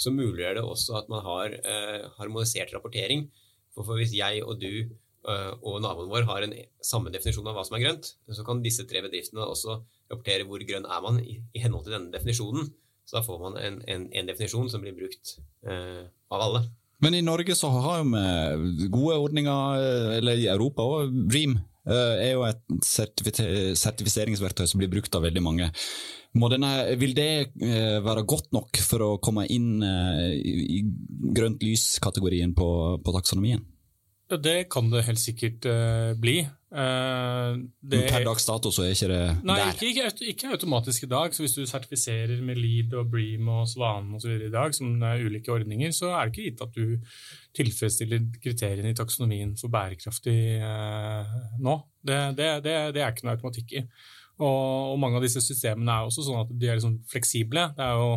så 0.00 0.12
muliggjør 0.12 0.56
det 0.56 0.64
også 0.64 0.96
at 1.00 1.10
man 1.12 1.24
har 1.24 1.56
eh, 1.60 2.04
harmonisert 2.16 2.72
rapportering. 2.72 3.26
For, 3.74 3.84
for 3.84 4.00
hvis 4.00 4.14
jeg 4.16 4.40
og 4.44 4.60
du 4.60 4.88
og 5.20 5.80
naboen 5.84 6.08
vår 6.08 6.24
har 6.28 6.46
en 6.46 6.54
samme 6.84 7.10
definisjon 7.12 7.44
av 7.50 7.58
hva 7.58 7.64
som 7.66 7.74
er 7.76 7.82
grønt, 7.82 8.06
så 8.32 8.44
kan 8.46 8.62
disse 8.64 8.86
tre 8.88 9.02
bedriftene 9.04 9.44
også 9.44 9.76
rapportere 10.08 10.46
hvor 10.48 10.64
grønn 10.64 10.88
er 10.88 11.02
man 11.04 11.20
i, 11.20 11.36
henhold 11.60 11.84
til 11.84 11.96
denne 11.98 12.14
definisjonen. 12.14 12.70
Så 13.04 13.18
da 13.18 13.24
får 13.26 13.40
man 13.42 13.58
en, 13.60 13.80
en, 13.90 14.06
en 14.16 14.30
definisjon 14.30 14.70
som 14.72 14.80
blir 14.80 14.96
brukt 14.96 15.34
eh, 15.68 16.06
av 16.32 16.44
alle. 16.46 16.62
Men 17.00 17.16
i 17.16 17.24
Norge 17.24 17.56
så 17.56 17.70
har 17.72 18.04
vi 18.04 18.88
gode 18.92 19.16
ordninger, 19.16 19.80
eh, 19.80 20.16
eller 20.18 20.40
i 20.40 20.48
Europa 20.52 20.84
òg. 20.84 21.14
Dream 21.32 21.56
eh, 21.56 22.16
er 22.28 22.32
jo 22.34 22.44
et 22.44 22.62
sertifiseringsverktøy 22.84 24.66
som 24.68 24.82
blir 24.82 24.92
brukt 24.92 25.14
av 25.16 25.24
veldig 25.24 25.42
mange. 25.44 25.70
Denne, 26.30 26.72
vil 27.00 27.16
det 27.16 27.30
eh, 27.64 27.98
være 28.04 28.26
godt 28.28 28.52
nok 28.54 28.78
for 28.84 29.02
å 29.06 29.18
komme 29.22 29.48
inn 29.50 29.82
i 29.82 30.84
grønt 31.34 31.64
lys-kategorien 31.64 32.52
på, 32.54 32.68
på 33.02 33.16
taksonomien? 33.16 33.64
Det 34.30 34.68
kan 34.70 34.90
det 34.92 35.06
helt 35.08 35.20
sikkert 35.20 35.66
uh, 35.66 36.12
bli. 36.20 36.38
Uh, 36.70 37.58
det, 37.82 38.04
per 38.12 38.22
dags 38.22 38.44
dato 38.46 38.70
så 38.70 38.84
er 38.84 38.92
ikke 38.94 39.08
det 39.10 39.22
nei, 39.42 39.56
der? 39.58 39.70
Nei, 39.72 39.72
ikke, 39.74 40.04
ikke, 40.06 40.28
ikke, 40.30 40.52
automatisk 40.54 41.06
i 41.06 41.10
dag. 41.10 41.34
Så 41.34 41.42
hvis 41.42 41.56
du 41.58 41.64
sertifiserer 41.66 42.44
med 42.46 42.60
LEED 42.62 42.94
og 43.00 43.10
Bream 43.10 43.50
og 43.50 43.66
Svanen 43.70 44.14
osv. 44.20 44.36
i 44.46 44.52
dag, 44.52 44.76
som 44.76 45.02
er 45.02 45.24
ulike 45.26 45.50
ordninger, 45.50 45.90
så 45.96 46.12
er 46.14 46.30
det 46.30 46.36
ikke 46.36 46.46
gitt 46.46 46.64
at 46.68 46.78
du 46.78 47.18
tilfredsstiller 47.58 48.30
kriteriene 48.38 48.94
i 48.94 48.98
taksonomien 48.98 49.56
for 49.58 49.72
bærekraftig 49.72 50.38
uh, 50.62 51.36
nå. 51.58 51.76
Det, 52.00 52.22
det, 52.38 52.50
det, 52.64 52.78
er 53.02 53.10
ikke 53.10 53.26
noe 53.26 53.34
automatikk 53.36 53.78
i. 53.80 53.86
Og, 54.40 54.96
mange 55.00 55.18
av 55.18 55.24
disse 55.24 55.42
systemene 55.44 55.92
er 55.92 56.08
også 56.08 56.24
sånn 56.24 56.40
at 56.40 56.52
de 56.56 56.68
er 56.68 56.78
liksom 56.78 56.96
fleksible. 57.10 57.66
Det 57.76 57.84
er 57.84 57.98
jo 58.00 58.12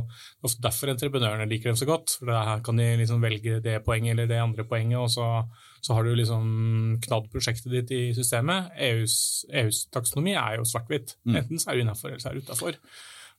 ofte 0.47 0.63
derfor 0.63 0.93
entreprenørene 0.93 1.49
liker 1.51 1.71
dem 1.71 1.79
så 1.79 1.87
godt. 1.89 2.15
for 2.19 2.31
Her 2.31 2.63
kan 2.63 2.79
de 2.79 2.87
liksom 3.01 3.23
velge 3.23 3.59
det 3.63 3.81
poenget 3.83 4.15
eller 4.15 4.29
det 4.29 4.39
andre 4.39 4.63
poenget, 4.67 5.01
og 5.01 5.11
så, 5.11 5.27
så 5.83 5.97
har 5.97 6.05
du 6.07 6.13
liksom 6.15 6.45
knadd 7.03 7.27
prosjektet 7.31 7.71
ditt 7.73 7.91
i 7.91 8.03
systemet. 8.15 8.71
EUs, 8.79 9.15
EUs 9.51 9.83
taksonomi 9.91 10.31
er 10.39 10.61
jo 10.61 10.67
svart-hvitt. 10.67 11.17
Mm. 11.27 11.41
Enten 11.41 11.59
så 11.59 11.71
er 11.71 11.75
du 11.75 11.83
innafor, 11.83 12.13
eller 12.13 12.23
så 12.23 12.31
er 12.31 12.37
du 12.37 12.45
utafor. 12.45 12.77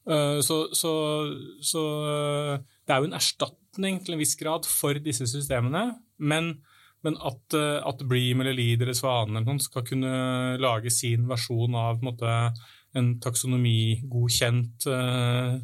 Uh, 0.05 0.41
så, 0.45 0.59
så, 0.77 0.93
så, 1.65 1.83
det 2.85 2.93
er 2.93 3.01
jo 3.01 3.09
en 3.09 3.17
erstatning 3.17 4.03
til 4.05 4.17
en 4.17 4.21
viss 4.21 4.37
grad 4.37 4.69
for 4.69 5.01
disse 5.01 5.29
systemene. 5.31 5.87
Men, 6.21 6.53
men 7.07 7.17
at, 7.17 7.57
uh, 7.57 7.81
at 7.81 8.05
Bream 8.05 8.45
eller 8.45 8.57
Leader 8.57 8.91
eller 8.91 9.01
Svanen 9.01 9.39
eller 9.39 9.49
noen 9.49 9.65
skal 9.65 9.89
kunne 9.89 10.15
lage 10.61 10.93
sin 10.93 11.25
versjon 11.31 11.81
av 11.81 11.97
en 11.97 12.11
måte, 12.13 12.39
en 12.95 13.13
taksonomigodkjent 13.25 14.85
uh, 14.93 15.57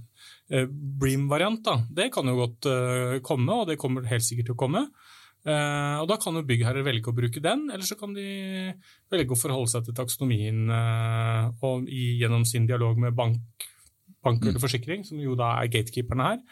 Bream-variant. 0.49 1.75
Det 1.92 2.08
kan 2.16 2.32
jo 2.32 2.40
godt 2.40 2.72
uh, 2.72 3.20
komme, 3.20 3.52
og 3.52 3.68
det 3.68 3.78
kommer 3.84 4.08
helt 4.08 4.25
sikkert 4.25 4.54
til 4.54 4.56
å 4.56 4.62
komme. 4.64 4.87
Uh, 5.40 6.02
og 6.02 6.09
Da 6.11 6.18
kan 6.20 6.37
jo 6.37 6.44
byggherrer 6.44 6.85
velge 6.85 7.12
å 7.12 7.16
bruke 7.16 7.40
den, 7.40 7.68
eller 7.73 7.87
så 7.87 7.97
kan 7.97 8.12
de 8.16 8.26
velge 9.12 9.32
å 9.32 9.40
forholde 9.40 9.73
seg 9.73 9.87
til 9.87 9.97
taksonomien 9.97 10.68
og 10.70 11.88
i, 11.88 12.18
gjennom 12.20 12.44
sin 12.49 12.68
dialog 12.68 13.00
med 13.00 13.16
bank, 13.16 13.64
bank 14.20 14.44
eller 14.44 14.61
mm. 14.61 14.64
forsikring, 14.66 15.06
som 15.09 15.23
jo 15.23 15.38
da 15.38 15.54
er 15.62 15.73
gatekeeperne 15.73 16.28
her, 16.28 16.42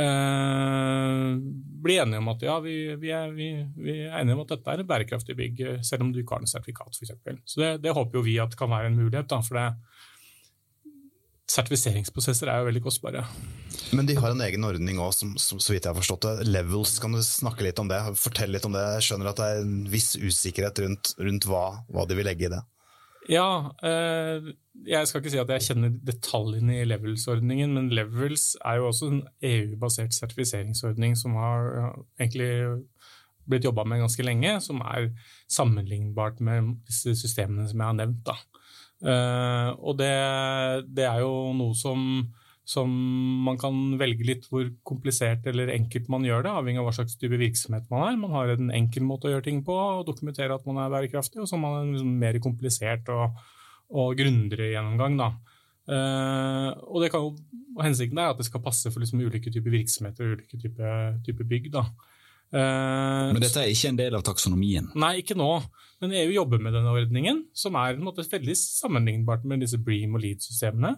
uh, 0.00 1.36
bli 1.84 1.98
enige 2.00 2.22
om 2.22 2.32
at 2.32 2.46
ja, 2.48 2.56
vi, 2.64 2.76
vi, 3.00 3.12
er, 3.12 3.34
vi, 3.36 3.50
vi, 3.76 3.98
er, 4.06 4.16
enige 4.22 4.38
om 4.38 4.44
at 4.46 4.54
dette 4.54 4.72
er 4.72 4.84
et 4.84 4.90
bærekraftig 4.94 5.36
bygg, 5.36 5.64
selv 5.86 6.06
om 6.06 6.14
du 6.14 6.22
ikke 6.22 6.38
har 6.38 6.44
noe 6.44 6.52
sertifikat, 6.52 6.96
f.eks. 6.96 7.44
Så 7.44 7.64
det, 7.64 7.74
det, 7.84 7.96
håper 7.96 8.20
jo 8.20 8.26
vi 8.26 8.40
at 8.42 8.56
kan 8.58 8.72
være 8.72 8.92
en 8.92 9.00
mulighet. 9.02 9.28
Da, 9.30 9.42
for 9.44 9.60
det, 9.60 9.68
sertifiseringsprosesser 11.50 12.50
er 12.50 12.60
jo 12.60 12.68
veldig 12.68 12.82
kostbare. 12.84 13.24
Men 13.96 14.06
de 14.06 14.16
har 14.18 14.32
en 14.32 14.42
egen 14.44 14.66
ordning 14.66 15.00
òg, 15.02 15.14
så 15.16 15.58
vidt 15.72 15.84
jeg 15.84 15.90
har 15.90 15.98
forstått 15.98 16.26
det. 16.28 16.48
Levels, 16.50 16.98
kan 17.02 17.14
du 17.16 17.22
snakke 17.26 17.66
litt 17.66 17.80
om 17.82 17.90
det? 17.90 18.00
Fortell 18.20 18.52
litt 18.54 18.66
om 18.68 18.76
det. 18.76 18.84
Jeg 18.98 19.08
skjønner 19.08 19.32
at 19.32 19.40
det 19.40 19.48
er 19.48 19.64
en 19.64 19.80
viss 19.90 20.12
usikkerhet 20.20 20.82
rundt, 20.84 21.14
rundt 21.18 21.48
hva, 21.50 21.64
hva, 21.90 22.06
de 22.06 22.18
vil 22.18 22.28
legge 22.30 22.46
i 22.46 22.52
det. 22.52 22.60
Ja, 23.30 23.48
eh, 23.86 24.46
jeg 24.88 25.08
skal 25.08 25.20
ikke 25.20 25.32
si 25.32 25.42
at 25.42 25.50
jeg 25.54 25.66
kjenner 25.66 25.92
detaljene 26.06 26.78
i 26.80 26.86
Levels-ordningen, 26.88 27.74
men 27.76 27.90
Levels 27.94 28.54
er 28.64 28.80
jo 28.80 28.88
også 28.88 29.10
en 29.10 29.20
EU-basert 29.44 30.16
sertifiseringsordning 30.16 31.18
som 31.18 31.36
har 31.38 31.68
egentlig 32.18 32.50
blitt 33.50 33.66
jobba 33.66 33.84
med 33.88 34.04
ganske 34.04 34.24
lenge, 34.24 34.54
som 34.64 34.80
er 34.86 35.10
sammenlignbart 35.50 36.40
med 36.44 36.76
disse 36.88 37.16
systemene 37.18 37.66
som 37.68 37.82
jeg 37.82 37.90
har 37.90 37.98
nevnt. 37.98 38.22
da. 38.26 38.38
Uh, 39.00 39.72
og 39.80 39.96
det, 39.96 40.12
det, 40.92 41.06
er 41.08 41.22
jo 41.22 41.54
noe 41.56 41.76
som, 41.78 42.02
som, 42.68 42.90
man 43.46 43.56
kan 43.60 43.78
velge 44.00 44.26
litt 44.28 44.48
hvor 44.50 44.66
komplisert 44.86 45.46
eller 45.48 45.72
enkelt 45.72 46.10
man 46.12 46.26
gjør 46.26 46.44
det, 46.44 46.52
avhengig 46.52 46.82
av 46.82 46.90
hva 46.90 46.96
slags 46.98 47.16
type 47.20 47.40
virksomhet 47.40 47.88
man 47.92 48.10
er. 48.10 48.18
Man 48.20 48.34
har 48.36 48.52
en 48.54 48.74
enkel 48.76 49.06
måte 49.08 49.30
å 49.30 49.34
gjøre 49.34 49.46
ting 49.48 49.62
på 49.64 49.76
og 49.76 50.04
dokumentere 50.10 50.56
at 50.56 50.68
man 50.68 50.82
er 50.84 50.92
bærekraftig, 50.92 51.40
og 51.40 51.48
så 51.48 51.56
har 51.56 51.64
man 51.64 51.80
en 51.80 51.94
liksom 51.96 52.12
mer 52.20 52.40
komplisert 52.44 53.08
og, 53.14 53.40
og 53.96 54.12
grundigere 54.20 54.74
gjennomgang. 54.74 55.16
Da. 55.20 55.32
Uh, 55.90 56.68
og, 56.92 57.08
kan, 57.10 57.32
og, 57.32 57.80
Hensikten 57.80 58.20
er 58.20 58.34
at 58.34 58.38
det 58.38 58.50
skal 58.50 58.62
passe 58.62 58.92
for 58.92 59.02
liksom 59.02 59.22
ulike 59.24 59.50
typer 59.50 59.72
virksomheter 59.72 60.28
og 60.28 60.38
ulike 60.38 60.60
typer 60.60 61.16
type 61.24 61.46
bygg. 61.48 61.72
Da. 61.72 61.86
Uh, 62.50 63.30
Men 63.30 63.38
dette 63.44 63.62
er 63.62 63.70
ikke 63.70 63.92
en 63.92 63.98
del 63.98 64.16
av 64.18 64.24
taksonomien? 64.26 64.90
Nei, 64.98 65.20
ikke 65.22 65.38
nå. 65.38 65.50
Men 66.02 66.14
EU 66.18 66.32
jobber 66.34 66.62
med 66.62 66.74
denne 66.74 66.92
ordningen, 66.96 67.44
som 67.54 67.76
er 67.78 67.94
en 67.94 68.06
måte, 68.06 68.26
veldig 68.26 68.56
sammenlignbart 68.58 69.44
med 69.46 69.62
disse 69.62 69.78
Bream 69.78 70.16
og 70.18 70.24
Lead-systemene. 70.24 70.96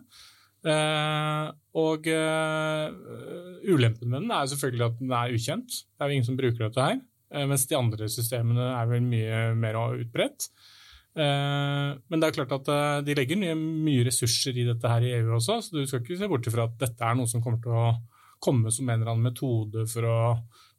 Uh, 0.62 1.50
og 1.76 2.06
uh, 2.06 2.86
ulempen 3.66 4.08
med 4.08 4.22
den 4.22 4.30
er 4.32 4.46
selvfølgelig 4.48 4.86
at 4.86 5.00
den 5.00 5.16
er 5.18 5.34
ukjent. 5.34 5.80
Det 5.82 6.04
er 6.04 6.12
jo 6.12 6.18
ingen 6.18 6.28
som 6.30 6.38
bruker 6.38 6.68
dette 6.68 6.86
her. 6.86 7.02
Mens 7.48 7.64
de 7.64 7.76
andre 7.78 8.06
systemene 8.12 8.64
er 8.76 8.88
vel 8.90 9.04
mye 9.08 9.36
mer 9.56 9.78
utbredt. 10.02 10.50
men 11.16 12.20
det 12.20 12.26
er 12.26 12.34
klart 12.36 12.52
at 12.52 12.66
de 13.06 13.14
legger 13.16 13.40
mye, 13.56 14.02
ressurser 14.04 14.52
i 14.52 14.66
dette 14.68 14.84
her 14.84 15.00
i 15.00 15.14
EU 15.16 15.38
også, 15.38 15.56
så 15.64 15.72
du 15.72 15.86
skal 15.88 16.02
ikke 16.02 16.18
se 16.20 16.28
bort 16.28 16.50
fra 16.52 16.66
at 16.68 16.76
dette 16.82 17.08
er 17.08 17.16
noe 17.16 17.30
som 17.30 17.40
kommer 17.40 17.62
til 17.64 17.72
å 17.72 17.86
komme 18.36 18.68
som 18.68 18.84
en 18.84 19.00
eller 19.00 19.14
annen 19.14 19.30
metode 19.30 19.86
for 19.88 20.04
å 20.04 20.18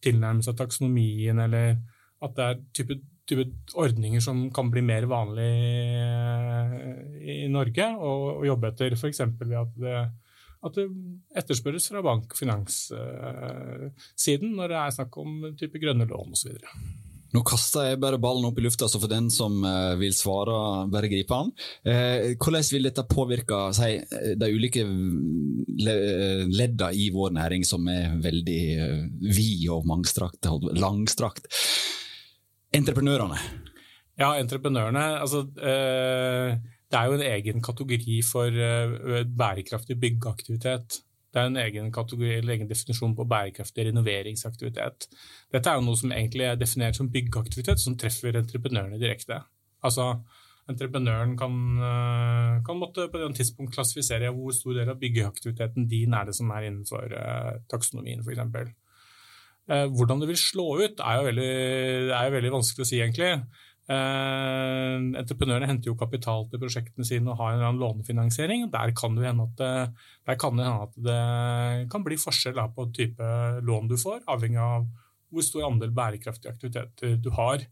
tilnærme 0.04 0.44
seg 0.46 0.60
taksonomien, 0.60 1.39
eller 1.39 1.78
at 2.24 2.38
det 2.38 2.46
er 2.46 2.62
type 2.76 3.00
type 3.30 3.46
ordninger 3.80 4.20
som 4.24 4.50
kan 4.54 4.72
bli 4.72 4.82
mer 4.84 5.06
vanlig 5.08 5.52
eh, 5.96 6.74
i 7.46 7.48
Norge 7.52 7.86
å 7.96 8.44
jobbe 8.44 8.68
etter, 8.74 8.94
f.eks. 8.98 9.22
ved 9.39 9.58
at 9.62 9.72
det, 9.80 10.12
at 10.63 10.74
det 10.80 10.86
etterspørres 11.39 11.89
fra 11.92 12.02
bank- 12.04 12.34
og 12.36 12.39
finanssiden 12.39 14.50
når 14.58 14.68
det 14.74 14.80
er 14.82 14.96
snakk 14.98 15.13
om 15.24 15.30
type 15.60 15.78
grønne 15.82 16.06
lån 16.10 16.30
osv. 16.36 16.52
Nå 17.34 17.41
kaster 17.48 17.89
jeg 17.89 18.02
bare 18.02 18.19
ballen 18.22 18.46
opp 18.46 18.60
i 18.62 18.65
lufta, 18.65 18.88
så 18.89 19.02
for 19.02 19.12
den 19.12 19.32
som 19.34 19.63
eh, 19.65 19.96
vil 20.02 20.13
svare, 20.13 20.86
bare 20.93 21.10
gripe 21.12 21.39
den. 21.39 21.52
Eh, 21.89 22.34
hvordan 22.38 22.67
vil 22.76 22.88
dette 22.89 23.08
påvirke 23.10 23.63
si, 23.74 23.96
de 24.38 24.52
ulike 24.54 24.86
leddene 25.84 26.91
i 26.93 27.10
vår 27.13 27.34
næring, 27.39 27.65
som 27.65 27.89
er 27.89 28.13
veldig 28.22 28.63
vid 29.26 29.67
og 29.74 29.89
mangstrakt, 29.89 30.46
langstrakt? 30.78 31.50
Entreprenørene. 32.74 33.38
Ja, 34.19 34.36
entreprenørene. 34.38 35.04
Altså, 35.22 35.43
eh, 35.58 36.58
det 36.89 37.00
er 37.00 37.10
jo 37.10 37.17
en 37.17 37.26
egen 37.26 37.63
kategori 37.65 38.19
for 38.26 38.54
eh, 38.54 39.24
bærekraftig 39.26 39.98
byggeaktivitet. 40.02 41.00
Det 41.34 41.41
er 41.41 41.50
en 41.50 41.58
egen, 41.58 41.89
kategori, 41.93 42.36
eller 42.38 42.54
egen 42.58 42.69
definisjon 42.69 43.15
på 43.17 43.26
bærekraftig 43.26 43.88
renoveringsaktivitet. 43.89 45.08
Dette 45.54 45.72
er 45.72 45.80
jo 45.80 45.88
noe 45.88 45.98
som 45.98 46.13
egentlig 46.13 46.46
er 46.46 46.60
definert 46.62 47.00
som 47.00 47.10
byggeaktivitet, 47.13 47.82
som 47.82 47.98
treffer 47.98 48.38
entreprenørene 48.38 49.02
direkte. 49.02 49.41
Altså, 49.84 50.12
Entreprenøren 50.63 51.34
kan, 51.36 51.56
eh, 51.84 52.62
kan 52.63 52.78
måtte 52.80 53.10
på 53.12 53.19
et 53.19 53.36
tidspunkt 53.36 53.74
klassifisere 53.76 54.32
hvor 54.32 54.54
stor 54.56 54.78
del 54.78 54.89
av 54.93 55.00
byggeaktiviteten 55.02 55.89
din 55.91 56.13
er 56.15 56.30
det 56.30 56.36
som 56.38 56.50
er 56.56 56.69
innenfor 56.69 57.12
uh, 57.12 57.60
taksonomien, 57.67 58.24
f.eks. 58.24 58.72
Eh, 59.67 59.86
hvordan 59.91 60.22
det 60.22 60.30
vil 60.30 60.39
slå 60.39 60.67
ut, 60.80 61.04
er 61.04 61.19
jo 61.19 61.28
veldig, 61.28 61.52
er 62.15 62.30
jo 62.30 62.36
veldig 62.38 62.54
vanskelig 62.56 62.86
å 62.86 62.88
si, 62.88 63.02
egentlig. 63.04 63.34
Eh, 63.84 64.96
entreprenørene 65.19 65.67
henter 65.67 65.91
jo 65.91 65.98
kapital 66.00 66.46
til 66.48 66.62
prosjektene 66.62 67.08
sine 67.08 67.34
og 67.34 67.39
har 67.41 67.52
en 67.52 67.58
eller 67.60 67.72
annen 67.72 67.84
lånefinansiering. 67.84 68.67
Der 68.72 68.93
kan 68.96 69.17
det 69.17 69.28
hende 69.28 69.48
at 69.50 69.60
det, 69.60 70.38
kan, 70.39 70.58
det 70.58 70.67
hende 70.67 70.88
at 70.88 71.00
det 71.08 71.88
kan 71.91 72.06
bli 72.06 72.19
forskjell 72.19 72.56
da, 72.60 72.69
på 72.72 72.88
type 72.96 73.30
lån 73.67 73.91
du 73.91 73.98
får, 74.00 74.24
avhengig 74.32 74.62
av 74.63 74.88
hvor 75.34 75.46
stor 75.46 75.67
andel 75.67 75.93
bærekraftige 75.96 76.54
aktiviteter 76.54 77.17
du 77.17 77.32
har. 77.36 77.63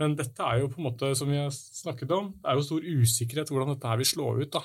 Men 0.00 0.16
dette 0.18 0.42
er 0.42 0.62
jo 0.62 0.70
på 0.72 0.80
en 0.80 0.88
måte, 0.88 1.12
som 1.18 1.28
vi 1.30 1.38
har 1.38 1.52
snakket 1.52 2.14
om, 2.16 2.32
det 2.40 2.50
er 2.50 2.58
jo 2.58 2.66
stor 2.66 2.88
usikkerhet 2.88 3.52
hvordan 3.52 3.74
dette 3.74 3.90
her 3.92 4.00
vil 4.00 4.10
slå 4.10 4.32
ut. 4.40 4.56
da. 4.56 4.64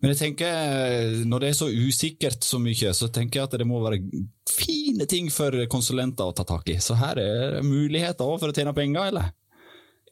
Men 0.00 0.12
jeg 0.12 0.18
tenker, 0.20 1.24
når 1.28 1.42
det 1.42 1.48
er 1.48 1.56
så 1.58 1.68
usikkert 1.68 2.44
så 2.44 2.60
mye, 2.60 2.92
så 2.96 3.08
tenker 3.12 3.40
jeg 3.40 3.48
at 3.48 3.56
det 3.60 3.68
må 3.68 3.80
være 3.84 4.00
fine 4.48 5.06
ting 5.08 5.28
for 5.32 5.54
konsulenter 5.72 6.28
å 6.28 6.36
ta 6.36 6.46
tak 6.48 6.68
i. 6.72 6.78
Så 6.82 6.96
her 6.98 7.20
er 7.20 7.58
det 7.58 7.66
muligheter 7.66 8.38
for 8.40 8.50
å 8.50 8.56
tjene 8.56 8.74
penger, 8.76 9.10
eller? 9.12 9.34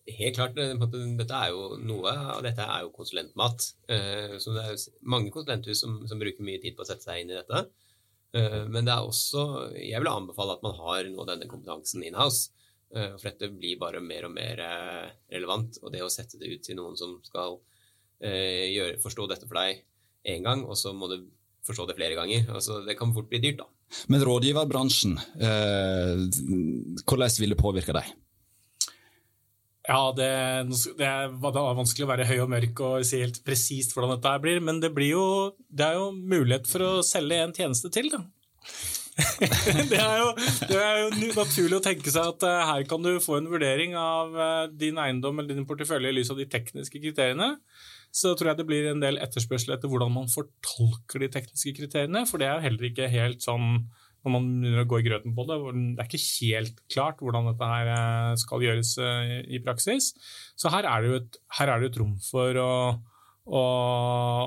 Helt 0.05 0.37
klart. 0.37 0.59
Dette 0.59 1.38
er 1.38 1.53
jo 1.55 1.79
noe 1.81 2.12
av 2.12 2.43
dette 2.45 2.64
er 2.64 2.85
jo 2.85 2.93
konsulentmat. 2.93 3.69
Eh, 3.88 4.35
så 4.43 4.53
det 4.57 4.64
er 4.67 4.83
mange 5.09 5.33
konsulenthus 5.33 5.81
som, 5.81 6.03
som 6.09 6.21
bruker 6.21 6.45
mye 6.45 6.61
tid 6.61 6.77
på 6.77 6.85
å 6.85 6.88
sette 6.88 7.07
seg 7.07 7.23
inn 7.23 7.33
i 7.33 7.38
dette. 7.38 7.64
Eh, 8.37 8.62
men 8.69 8.85
det 8.85 8.93
er 8.93 9.07
også 9.07 9.47
Jeg 9.79 10.03
vil 10.03 10.12
anbefale 10.12 10.59
at 10.59 10.67
man 10.67 10.77
har 10.81 11.09
av 11.09 11.31
denne 11.33 11.49
kompetansen 11.49 12.05
in-house. 12.05 12.51
Eh, 12.95 13.14
for 13.17 13.31
dette 13.31 13.53
blir 13.55 13.81
bare 13.81 14.05
mer 14.05 14.29
og 14.29 14.35
mer 14.37 14.64
relevant. 15.33 15.81
Og 15.83 15.95
det 15.95 16.05
å 16.05 16.12
sette 16.12 16.40
det 16.40 16.53
ut 16.53 16.69
til 16.69 16.77
noen 16.81 17.01
som 17.01 17.17
skal 17.25 17.62
Eh, 18.25 18.71
gjøre, 18.73 18.99
forstå 19.03 19.27
dette 19.29 19.49
for 19.49 19.59
deg 19.59 19.83
én 20.33 20.45
gang, 20.47 20.62
og 20.64 20.79
så 20.81 20.95
må 20.97 21.11
du 21.11 21.19
forstå 21.67 21.88
det 21.90 21.97
flere 21.99 22.17
ganger. 22.17 22.47
Altså, 22.57 22.81
det 22.87 22.97
kan 22.97 23.12
fort 23.12 23.29
bli 23.29 23.40
dyrt, 23.43 23.61
da. 23.61 23.69
Men 24.09 24.25
rådgiverbransjen, 24.25 25.19
eh, 25.19 26.23
hvordan 27.05 27.40
vil 27.40 27.53
det 27.53 27.61
påvirke 27.61 27.97
deg? 27.97 28.12
Ja, 29.85 30.01
det, 30.16 30.29
det, 30.97 31.05
er, 31.05 31.33
vanskelig 31.42 32.07
å 32.07 32.09
være 32.09 32.27
høy 32.29 32.38
og 32.47 32.51
mørk 32.55 32.81
og 32.87 33.05
si 33.05 33.20
helt 33.20 33.42
presist 33.44 33.92
hvordan 33.92 34.14
dette 34.16 34.33
blir, 34.40 34.62
men 34.64 34.81
det, 34.81 34.94
blir 34.97 35.11
jo, 35.12 35.27
det 35.68 35.90
er 35.90 35.99
jo 35.99 36.07
mulighet 36.14 36.70
for 36.70 36.87
å 36.87 36.92
selge 37.05 37.42
en 37.44 37.53
tjeneste 37.57 37.92
til, 37.92 38.09
da. 38.14 38.23
det, 39.92 39.99
er 40.01 40.16
jo, 40.18 40.31
det, 40.70 40.79
er 40.81 40.97
jo, 41.05 41.11
naturlig 41.37 41.77
å 41.77 41.85
tenke 41.85 42.11
seg 42.11 42.33
at 42.33 42.47
uh, 42.49 42.64
her 42.73 42.87
kan 42.90 43.05
du 43.05 43.12
få 43.23 43.37
en 43.38 43.51
vurdering 43.53 43.92
av 43.94 44.33
uh, 44.35 44.47
din 44.73 44.97
eiendom 44.99 45.38
eller 45.38 45.55
din 45.55 45.68
portefølje 45.68 46.11
i 46.11 46.16
lys 46.16 46.33
av 46.33 46.40
de 46.40 46.49
tekniske 46.51 46.99
kriteriene 46.99 47.53
så 48.14 48.33
tror 48.38 48.53
jeg 48.53 48.61
det 48.61 48.66
blir 48.68 48.88
en 48.90 49.03
del 49.03 49.18
etterspørsel 49.23 49.75
etter 49.75 49.90
hvordan 49.90 50.12
man 50.14 50.31
fortolker 50.31 51.25
de 51.25 51.29
tekniske 51.35 51.73
kriteriene. 51.81 52.23
For 52.31 52.38
det 52.38 52.47
er 52.47 52.62
heller 52.62 52.87
ikke 52.87 53.11
helt 53.11 53.42
sånn 53.42 53.88
når 54.25 54.33
man 54.33 54.47
begynner 54.63 54.85
å 54.85 54.89
gå 54.89 55.01
i 55.01 55.05
grøten 55.05 55.35
på 55.37 55.45
det. 55.49 55.57
Det 55.97 56.01
er 56.01 56.09
ikke 56.09 56.21
helt 56.25 56.79
klart 56.93 57.19
hvordan 57.21 57.51
dette 57.51 57.69
her 57.69 57.91
eh, 57.93 58.37
skal 58.41 58.65
gjøres 58.65 58.95
eh, 59.05 59.35
i 59.53 59.61
praksis. 59.65 60.13
Så 60.57 60.73
her 60.73 60.89
er 60.89 61.05
det 61.05 61.11
jo 61.11 61.19
et, 61.21 61.37
det 61.61 61.91
et 61.91 61.99
rom 62.01 62.15
for 62.25 62.61
å, 62.63 62.71
å, 63.45 63.65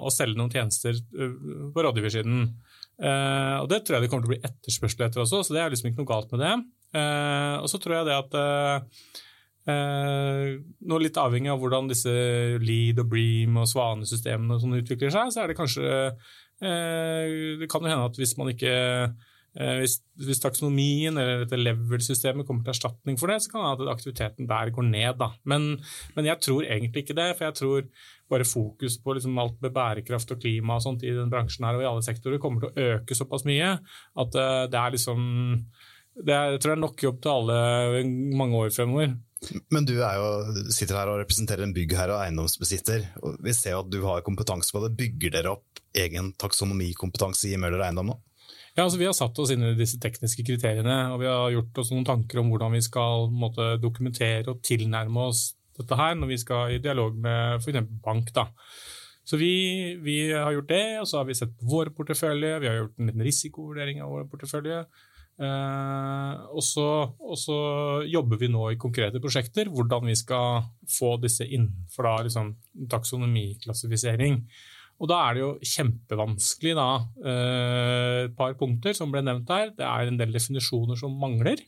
å, 0.02 0.14
selge 0.14 0.40
noen 0.40 0.54
tjenester 0.54 0.98
på 1.14 1.86
rådgiversiden. 1.86 2.50
Og 2.98 3.68
Det 3.70 3.84
tror 3.86 3.98
jeg 3.98 4.04
det 4.04 4.10
kommer 4.10 4.26
til 4.26 4.32
å 4.32 4.34
bli 4.34 4.48
etterspørsel 4.50 5.06
etter 5.06 5.22
også, 5.22 5.44
så 5.46 5.54
det 5.54 5.62
er 5.62 5.70
liksom 5.70 5.92
ikke 5.92 6.02
noe 6.02 6.10
galt 6.10 6.32
med 6.34 6.42
det. 6.42 6.54
Og 7.62 7.68
så 7.70 7.78
tror 7.78 8.00
jeg 8.00 8.08
det 8.08 8.16
at 8.16 8.38
uh, 8.40 9.04
noe 10.90 11.04
litt 11.04 11.20
avhengig 11.22 11.52
av 11.54 11.62
hvordan 11.62 11.92
disse 11.92 12.10
Lead 12.64 12.98
og 13.04 13.12
Bream 13.12 13.60
og 13.62 13.70
Svanesystemene 13.70 14.58
og 14.58 14.64
sånn 14.64 14.80
utvikler 14.80 15.14
seg, 15.14 15.30
så 15.30 15.44
er 15.44 15.52
det 15.52 15.60
kanskje 15.60 15.86
Det 16.58 17.70
kan 17.70 17.86
jo 17.86 17.92
hende 17.92 18.10
at 18.10 18.18
hvis 18.18 18.34
man 18.40 18.50
ikke 18.50 18.74
hvis, 19.58 19.98
hvis, 20.22 20.42
taksonomien 20.44 21.18
eller 21.18 21.42
dette 21.42 21.58
level-systemet 21.58 22.46
kommer 22.46 22.66
til 22.66 22.76
erstatning 22.76 23.18
for 23.18 23.32
det, 23.32 23.40
så 23.42 23.54
kan 23.54 23.66
det 23.66 23.88
at 23.88 23.96
aktiviteten 23.96 24.50
der 24.50 24.70
går 24.76 24.86
ned. 24.86 25.24
Men, 25.50 25.66
men, 26.14 26.30
jeg 26.30 26.44
tror 26.46 26.68
egentlig 26.68 27.06
ikke 27.06 27.18
det. 27.18 27.32
For 27.38 27.48
jeg 27.48 27.58
tror 27.58 27.88
bare 28.30 28.48
fokus 28.48 29.00
på 29.02 29.18
liksom 29.18 29.38
alt 29.42 29.60
med 29.64 29.74
bærekraft 29.74 30.34
og 30.36 30.42
klima 30.44 30.78
og 30.78 30.84
sånt 30.86 31.06
i 31.08 31.14
den 31.16 31.32
bransjen 31.32 31.66
her 31.66 31.78
og 31.78 31.86
i 31.86 31.90
alle 31.90 32.06
sektorer 32.06 32.42
kommer 32.44 32.66
til 32.66 32.72
å 32.74 32.98
øke 32.98 33.16
såpass 33.18 33.48
mye 33.48 33.78
at 33.78 34.36
uh, 34.36 34.66
det 34.68 34.82
er 34.82 34.98
liksom 34.98 35.22
det 36.18 36.34
er, 36.34 36.52
Jeg 36.56 36.62
tror 36.62 36.74
det 36.74 36.78
er 36.78 36.84
nok 36.84 37.04
jobb 37.08 37.18
til 37.24 37.34
alle 37.34 38.04
mange 38.38 38.62
år 38.66 38.74
fremover. 38.74 39.16
Men 39.70 39.86
du 39.86 39.94
jo, 40.00 40.30
sitter 40.74 40.98
her 40.98 41.12
og 41.12 41.20
representerer 41.22 41.62
en 41.66 41.74
byggherre 41.76 42.16
og 42.16 42.24
eiendomsbesitter. 42.24 43.06
og 43.22 43.38
Vi 43.46 43.54
ser 43.54 43.76
jo 43.76 43.84
at 43.84 43.92
du 43.94 44.00
har 44.06 44.26
kompetanse 44.26 44.74
på 44.74 44.82
det. 44.84 44.96
Bygger 44.98 45.36
dere 45.38 45.54
opp 45.54 45.82
egen 45.98 46.32
taksonomikompetanse 46.42 47.52
i 47.52 47.60
Møller 47.62 47.86
Eiendom 47.86 48.12
nå? 48.12 48.18
Ja, 48.78 48.86
altså 48.86 49.00
Vi 49.02 49.08
har 49.10 49.16
satt 49.18 49.40
oss 49.42 49.52
inn 49.54 49.66
i 49.66 49.78
disse 49.78 49.98
tekniske 50.02 50.44
kriteriene 50.46 50.98
og 51.14 51.22
vi 51.24 51.30
har 51.30 51.54
gjort 51.56 51.80
oss 51.82 51.90
noen 51.90 52.06
tanker 52.06 52.44
om 52.44 52.52
hvordan 52.54 52.76
vi 52.78 52.84
skal 52.86 53.26
måte, 53.34 53.72
dokumentere 53.82 54.54
og 54.54 54.62
tilnærme 54.66 55.24
oss 55.32 55.48
dette 55.78 55.98
her 55.98 56.14
når 56.18 56.32
vi 56.32 56.38
skal 56.42 56.76
i 56.76 56.82
dialog 56.82 57.18
med 57.22 57.58
f.eks. 57.58 57.90
bank. 58.06 58.30
da. 58.36 58.48
Så 59.28 59.38
vi, 59.38 59.98
vi, 60.00 60.32
har 60.32 60.54
gjort 60.56 60.70
det, 60.72 60.86
og 61.02 61.10
så 61.10 61.20
har 61.20 61.28
vi 61.28 61.36
sett 61.36 61.52
på 61.58 61.68
vår 61.68 61.92
portefølje, 61.98 62.60
vi 62.64 62.70
har 62.70 62.78
gjort 62.80 63.02
en 63.02 63.10
liten 63.10 63.26
risikovurdering 63.28 64.00
av 64.06 64.14
vår 64.14 64.30
portefølje. 64.32 64.80
Eh, 65.38 66.46
og, 66.48 66.64
så, 66.66 66.86
og, 67.20 67.36
så, 67.38 67.58
jobber 68.10 68.40
vi 68.42 68.50
nå 68.50 68.72
i 68.72 68.80
konkrete 68.82 69.22
prosjekter 69.22 69.70
hvordan 69.70 70.08
vi 70.10 70.16
skal 70.18 70.64
få 70.90 71.18
disse 71.22 71.46
innenfor 71.46 72.08
da, 72.08 72.16
liksom, 72.30 72.54
taksonomiklassifisering. 72.90 74.40
Og 74.98 75.10
da 75.12 75.18
er 75.28 75.38
det 75.38 75.42
jo 75.44 75.50
kjempevanskelig, 75.62 76.74
da, 76.78 76.90
eh, 77.22 78.20
et 78.26 78.38
par 78.38 78.56
punkter 78.58 78.96
som 78.98 79.12
ble 79.14 79.22
nevnt 79.22 79.50
her. 79.54 79.74
Det 79.78 79.86
er 79.86 80.10
en 80.10 80.18
del 80.18 80.32
definisjoner 80.34 80.98
som 80.98 81.18
mangler. 81.22 81.62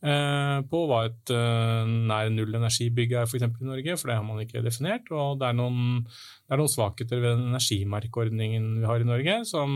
Eh, 0.00 0.58
på 0.64 0.78
hva 0.88 1.02
et 1.10 1.30
nær 1.30 2.30
null 2.32 2.56
energibygg 2.56 3.12
er 3.12 3.28
f.eks. 3.28 3.44
i 3.44 3.68
Norge, 3.68 3.96
for 4.00 4.08
det 4.08 4.16
har 4.16 4.24
man 4.24 4.42
ikke 4.44 4.64
definert. 4.64 5.08
Og 5.12 5.40
det 5.40 5.48
er 5.48 5.56
noen, 5.56 6.04
det 6.04 6.52
er 6.52 6.60
noen 6.60 6.72
svakheter 6.72 7.20
ved 7.20 7.36
den 7.36 7.54
energimerkeordningen 7.54 8.68
vi 8.80 8.88
har 8.88 9.00
i 9.00 9.08
Norge, 9.08 9.38
som, 9.48 9.72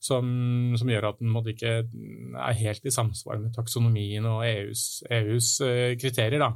som, 0.00 0.26
som 0.76 0.92
gjør 0.92 1.10
at 1.12 1.20
den 1.20 1.52
ikke 1.52 1.74
er 1.80 2.60
helt 2.60 2.84
i 2.84 2.92
samsvar 2.92 3.40
med 3.40 3.56
taksonomien 3.56 4.28
og 4.28 4.44
EUs, 4.48 5.00
EUs 5.08 5.54
kriterier. 6.00 6.44
Da. 6.44 6.52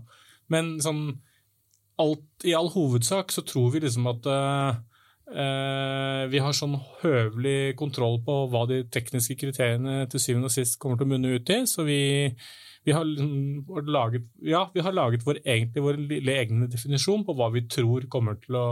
Men 0.52 0.76
sånn, 0.84 1.08
alt, 2.02 2.28
i 2.44 2.52
all 2.56 2.68
hovedsak 2.72 3.32
så 3.32 3.44
tror 3.46 3.72
vi 3.72 3.82
liksom 3.84 4.08
at 4.10 4.28
uh, 4.28 4.76
vi 5.26 6.38
har 6.38 6.54
sånn 6.54 6.76
høvelig 7.00 7.74
kontroll 7.78 8.20
på 8.22 8.34
hva 8.52 8.60
de 8.70 8.84
tekniske 8.94 9.34
kriteriene 9.40 10.04
til 10.10 10.22
syvende 10.22 10.46
og 10.46 10.54
sist 10.54 10.78
kommer 10.78 11.00
til 11.00 11.08
å 11.08 11.10
munne 11.10 11.32
ut 11.34 11.50
i. 11.50 11.56
Så 11.66 11.82
vi, 11.86 11.98
vi 12.86 12.94
har, 12.94 13.02
liksom 13.08 13.88
laget, 13.90 14.28
ja, 14.46 14.68
vi 14.74 14.84
har 14.86 14.94
laget 14.94 15.26
vår, 15.26 15.40
egentlig 15.42 15.82
vår 15.82 15.98
lille 16.12 16.38
egne 16.44 16.70
definisjon 16.70 17.26
på 17.26 17.34
hva 17.34 17.50
vi 17.54 17.64
tror 17.66 18.06
kommer 18.12 18.38
til 18.38 18.58
å 18.60 18.68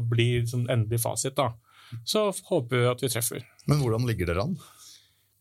bli 0.00 0.30
sånn 0.48 0.64
endelig 0.72 1.02
fasit. 1.04 1.36
Da. 1.36 1.52
Så 2.08 2.30
håper 2.48 2.80
vi 2.80 2.88
at 2.88 3.04
vi 3.04 3.12
treffer. 3.12 3.44
Men 3.68 3.82
hvordan 3.82 4.08
ligger 4.08 4.32
dere 4.32 4.48
an? 4.48 4.56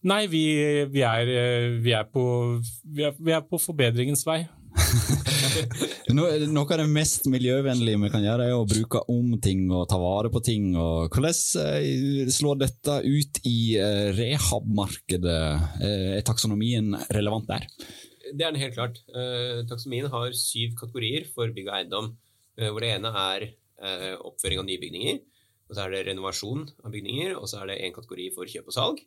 Nei, 0.07 0.25
vi, 0.31 0.43
vi, 0.91 1.01
er, 1.03 1.31
vi, 1.81 1.95
er, 1.95 2.05
på, 2.11 2.23
vi, 2.83 3.07
er, 3.07 3.15
vi 3.17 3.33
er 3.33 3.47
på 3.47 3.59
forbedringens 3.59 4.27
vei. 4.27 4.43
Noe 6.17 6.63
av 6.63 6.79
det 6.79 6.87
mest 6.91 7.27
miljøvennlige 7.31 7.99
vi 8.01 8.09
kan 8.13 8.25
gjøre, 8.25 8.47
er 8.47 8.55
å 8.57 8.67
bruke 8.67 9.01
om 9.11 9.35
ting 9.43 9.67
og 9.71 9.87
ta 9.91 9.99
vare 10.01 10.31
på 10.33 10.41
ting. 10.45 10.69
Hvordan 10.75 11.27
eh, 11.63 12.31
slår 12.33 12.61
dette 12.63 12.99
ut 13.05 13.41
i 13.47 13.57
eh, 13.81 14.09
rehab-markedet? 14.17 15.39
Eh, 15.81 16.09
er 16.19 16.27
taksonomien 16.27 16.95
relevant 17.15 17.49
der? 17.49 17.67
Det 18.27 18.43
er 18.43 18.51
den 18.51 18.59
helt 18.59 18.75
klart. 18.75 18.99
Taksonomien 19.69 20.09
har 20.11 20.33
syv 20.35 20.75
kategorier 20.79 21.29
for 21.31 21.53
bygg 21.55 21.69
og 21.69 21.77
eiendom. 21.77 22.09
Hvor 22.57 22.83
det 22.83 22.89
ene 22.97 23.11
er 23.21 23.45
oppføring 24.25 24.59
av 24.59 24.65
nye 24.67 24.81
bygninger. 24.81 25.21
Og 25.69 25.77
så 25.77 25.85
er 25.85 25.93
det 25.93 26.01
renovasjon 26.09 26.65
av 26.83 26.91
bygninger. 26.91 27.37
Og 27.39 27.47
så 27.47 27.61
er 27.61 27.71
det 27.71 27.77
én 27.85 27.95
kategori 27.95 28.27
for 28.35 28.51
kjøp 28.51 28.67
og 28.67 28.75
salg. 28.75 28.99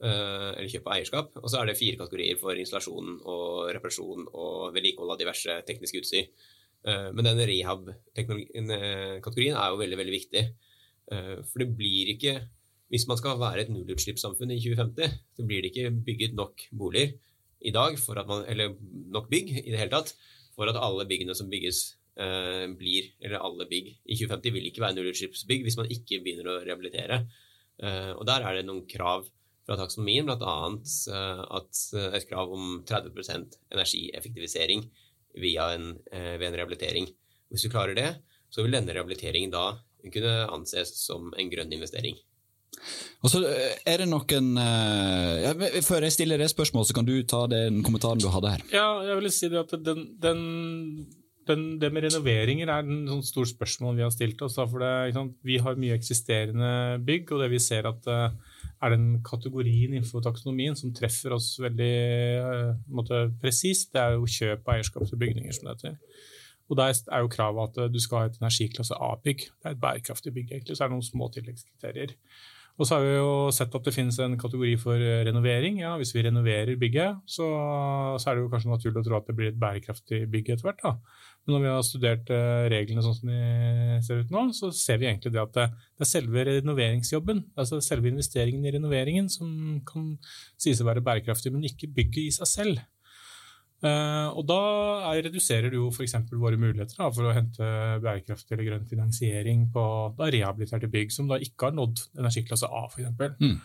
Eller 0.00 0.70
kjøp 0.72 0.86
og 0.88 0.94
eierskap. 0.94 1.34
Og 1.42 1.50
så 1.52 1.58
er 1.60 1.68
det 1.68 1.76
fire 1.76 1.98
kategorier 2.00 2.38
for 2.40 2.56
installasjon 2.56 3.18
og 3.28 3.66
reparasjon 3.76 4.30
og 4.30 4.70
vedlikehold 4.72 5.12
av 5.12 5.18
diverse 5.20 5.58
tekniske 5.68 6.00
utstyr. 6.00 6.30
men 7.12 7.26
den 7.26 7.42
rehab-kategorien 7.44 9.52
er 9.52 9.66
jo 9.68 9.80
veldig, 9.82 9.98
veldig 10.00 10.14
viktig. 10.14 10.42
for 11.50 11.60
det 11.60 11.68
blir 11.76 12.14
ikke 12.14 12.48
Hvis 12.88 13.06
man 13.06 13.18
skal 13.20 13.38
være 13.38 13.60
et 13.60 13.70
nullutslippssamfunn 13.70 14.50
i 14.50 14.58
2050, 14.58 15.12
så 15.36 15.46
blir 15.46 15.62
det 15.62 15.70
ikke 15.70 15.92
bygget 16.06 16.32
nok 16.34 16.64
boliger 16.72 17.12
i 17.60 17.70
dag, 17.70 17.96
man, 18.26 18.44
eller 18.48 18.72
nok 19.12 19.28
bygg 19.30 19.52
i 19.60 19.70
det 19.70 19.78
hele 19.78 19.92
tatt, 19.92 20.14
for 20.56 20.70
at 20.70 20.78
alle 20.80 21.06
byggene 21.08 21.36
som 21.36 21.50
bygges 21.52 21.82
eh, 22.20 22.66
blir, 22.76 23.10
eller 23.20 23.44
alle 23.44 23.66
bygg 23.68 23.90
i 23.90 24.16
2050 24.16 24.56
vil 24.56 24.70
ikke 24.70 24.84
være 24.84 24.98
nullutslippsbygg 24.98 25.66
hvis 25.66 25.78
man 25.80 25.90
ikke 25.92 26.22
begynner 26.24 26.50
å 26.50 26.58
rehabilitere. 26.64 27.22
Eh, 27.80 28.12
og 28.16 28.24
der 28.28 28.46
er 28.46 28.58
det 28.58 28.66
noen 28.68 28.86
krav 28.88 29.28
fra 29.70 29.78
taksonomien, 29.78 30.26
bl.a. 30.26 30.56
Eh, 31.14 31.42
at 31.58 31.82
eh, 31.94 32.16
et 32.18 32.26
krav 32.30 32.50
om 32.56 32.80
30% 32.88 33.60
energieffektivisering 33.70 34.88
via 35.38 35.68
en, 35.76 35.92
eh, 36.10 36.34
ved 36.40 36.48
en 36.48 36.58
rehabilitering. 36.58 37.06
Hvis 37.50 37.66
du 37.66 37.70
klarer 37.70 37.94
det, 37.94 38.08
så 38.50 38.64
vil 38.64 38.74
denne 38.74 38.96
rehabiliteringen 38.96 39.54
da 39.54 39.78
kunne 40.10 40.34
anses 40.50 40.90
som 41.04 41.30
en 41.38 41.52
grønn 41.52 41.70
investering. 41.76 42.18
Og 43.20 43.30
så 43.30 43.42
er 43.44 44.00
det 44.00 44.06
noen 44.08 44.54
ja, 44.56 45.50
Før 45.84 46.06
jeg 46.06 46.14
stiller 46.14 46.40
det 46.40 46.46
spørsmålet, 46.48 46.88
så 46.88 46.94
kan 46.96 47.04
du 47.04 47.12
ta 47.28 47.42
den 47.50 47.82
kommentaren 47.84 48.22
du 48.22 48.30
hadde 48.32 48.52
her. 48.54 48.62
Ja, 48.72 48.86
jeg 49.04 49.18
vil 49.18 49.32
si 49.34 49.50
det 49.52 49.58
at 49.60 49.74
den, 49.84 50.06
den, 50.22 50.40
den, 51.50 51.66
det 51.82 51.90
med 51.92 52.06
renoveringer 52.06 52.70
er 52.70 52.86
et 52.86 53.10
sånn 53.10 53.26
stort 53.26 53.50
spørsmål 53.52 53.98
vi 53.98 54.06
har 54.06 54.14
stilt 54.14 54.40
oss. 54.46 54.56
For 54.56 54.80
det, 54.80 55.26
vi 55.44 55.58
har 55.60 55.82
mye 55.82 55.98
eksisterende 55.98 56.72
bygg, 57.04 57.34
og 57.34 57.44
det 57.44 57.50
vi 57.52 57.60
ser 57.60 57.90
at 57.90 58.08
uh, 58.08 58.49
er 58.80 58.94
den 58.94 59.08
kategorien 59.26 59.92
innenfor 59.92 60.22
taksonomien 60.24 60.76
som 60.78 60.92
treffer 60.96 61.34
oss 61.36 61.52
veldig 61.60 61.94
uh, 62.40 63.24
presist, 63.42 63.90
det 63.92 64.02
er 64.02 64.16
jo 64.16 64.28
kjøp 64.28 64.68
av 64.68 64.76
eierskap 64.76 65.04
til 65.08 65.20
bygninger, 65.20 65.52
som 65.56 65.68
det 65.68 65.76
heter. 65.76 65.98
Og 66.70 66.78
Der 66.78 66.94
er 67.10 67.24
jo 67.24 67.32
kravet 67.32 67.76
at 67.76 67.92
du 67.92 67.98
skal 68.00 68.18
ha 68.18 68.30
et 68.30 68.38
energiklasse 68.38 68.94
A-bygg. 68.94 69.48
Det 69.58 69.66
er 69.66 69.74
et 69.74 69.82
bærekraftig 69.82 70.32
bygg, 70.34 70.52
egentlig. 70.52 70.76
Så 70.78 70.84
er 70.84 70.88
det 70.88 70.94
noen 70.94 71.08
små 71.08 71.26
tilleggskriterier. 71.34 72.14
Og 72.80 72.86
så 72.88 72.96
har 72.96 73.04
vi 73.04 73.16
jo 73.18 73.32
sett 73.52 73.74
at 73.76 73.84
det 73.84 73.92
finnes 73.92 74.16
en 74.24 74.38
kategori 74.40 74.70
for 74.80 74.96
eh, 74.96 75.20
renovering. 75.28 75.82
Ja, 75.82 75.96
hvis 76.00 76.14
vi 76.14 76.22
renoverer 76.24 76.78
bygget, 76.80 77.18
så, 77.28 77.48
så, 78.16 78.30
er 78.30 78.38
det 78.38 78.44
jo 78.46 78.52
kanskje 78.52 78.72
naturlig 78.72 79.02
å 79.02 79.04
tro 79.08 79.18
at 79.18 79.28
det 79.28 79.36
blir 79.36 79.50
et 79.50 79.58
bærekraftig 79.60 80.22
bygg 80.32 80.54
etter 80.54 80.68
hvert. 80.68 80.80
Da. 80.86 80.94
Men 81.50 81.56
når 81.56 81.64
vi 81.64 81.70
har 81.72 81.86
studert 81.86 82.28
uh, 82.30 82.68
reglene 82.70 83.02
sånn 83.02 83.16
som 83.16 83.30
de 83.32 83.96
ser 84.06 84.20
ut 84.22 84.30
nå, 84.30 84.44
så 84.54 84.70
ser 84.76 85.00
vi 85.02 85.08
egentlig 85.08 85.32
det 85.34 85.42
at 85.42 85.56
det, 85.56 85.64
er 85.98 86.08
selve 86.08 86.44
renoveringsjobben, 86.46 87.42
altså 87.58 87.80
selve 87.82 88.12
investeringen 88.12 88.68
i 88.68 88.72
renoveringen, 88.76 89.26
som 89.32 89.80
kan 89.88 90.12
sies 90.60 90.78
å 90.78 90.86
være 90.86 91.02
bærekraftig, 91.02 91.50
men 91.50 91.66
ikke 91.66 91.90
bygget 91.96 92.22
i 92.22 92.36
seg 92.38 92.50
selv. 92.52 92.84
Uh, 93.82 94.30
og 94.36 94.44
da 94.46 94.60
er, 95.10 95.24
reduserer 95.26 95.72
du 95.72 95.80
jo 95.80 95.90
f.eks. 95.90 96.14
våre 96.38 96.60
muligheter 96.60 97.00
for 97.00 97.26
å 97.26 97.34
hente 97.34 97.66
bærekraftig 98.04 98.54
eller 98.54 98.68
grønn 98.68 98.86
finansiering 98.86 99.66
på 99.74 99.84
rehabiliterte 100.20 100.90
bygg 100.92 101.14
som 101.16 101.30
da 101.32 101.40
ikke 101.42 101.70
har 101.70 101.78
nådd 101.80 102.06
energiklasse 102.20 102.70
A, 102.70 102.86
f.eks. 102.92 103.10
Mm. 103.40 103.58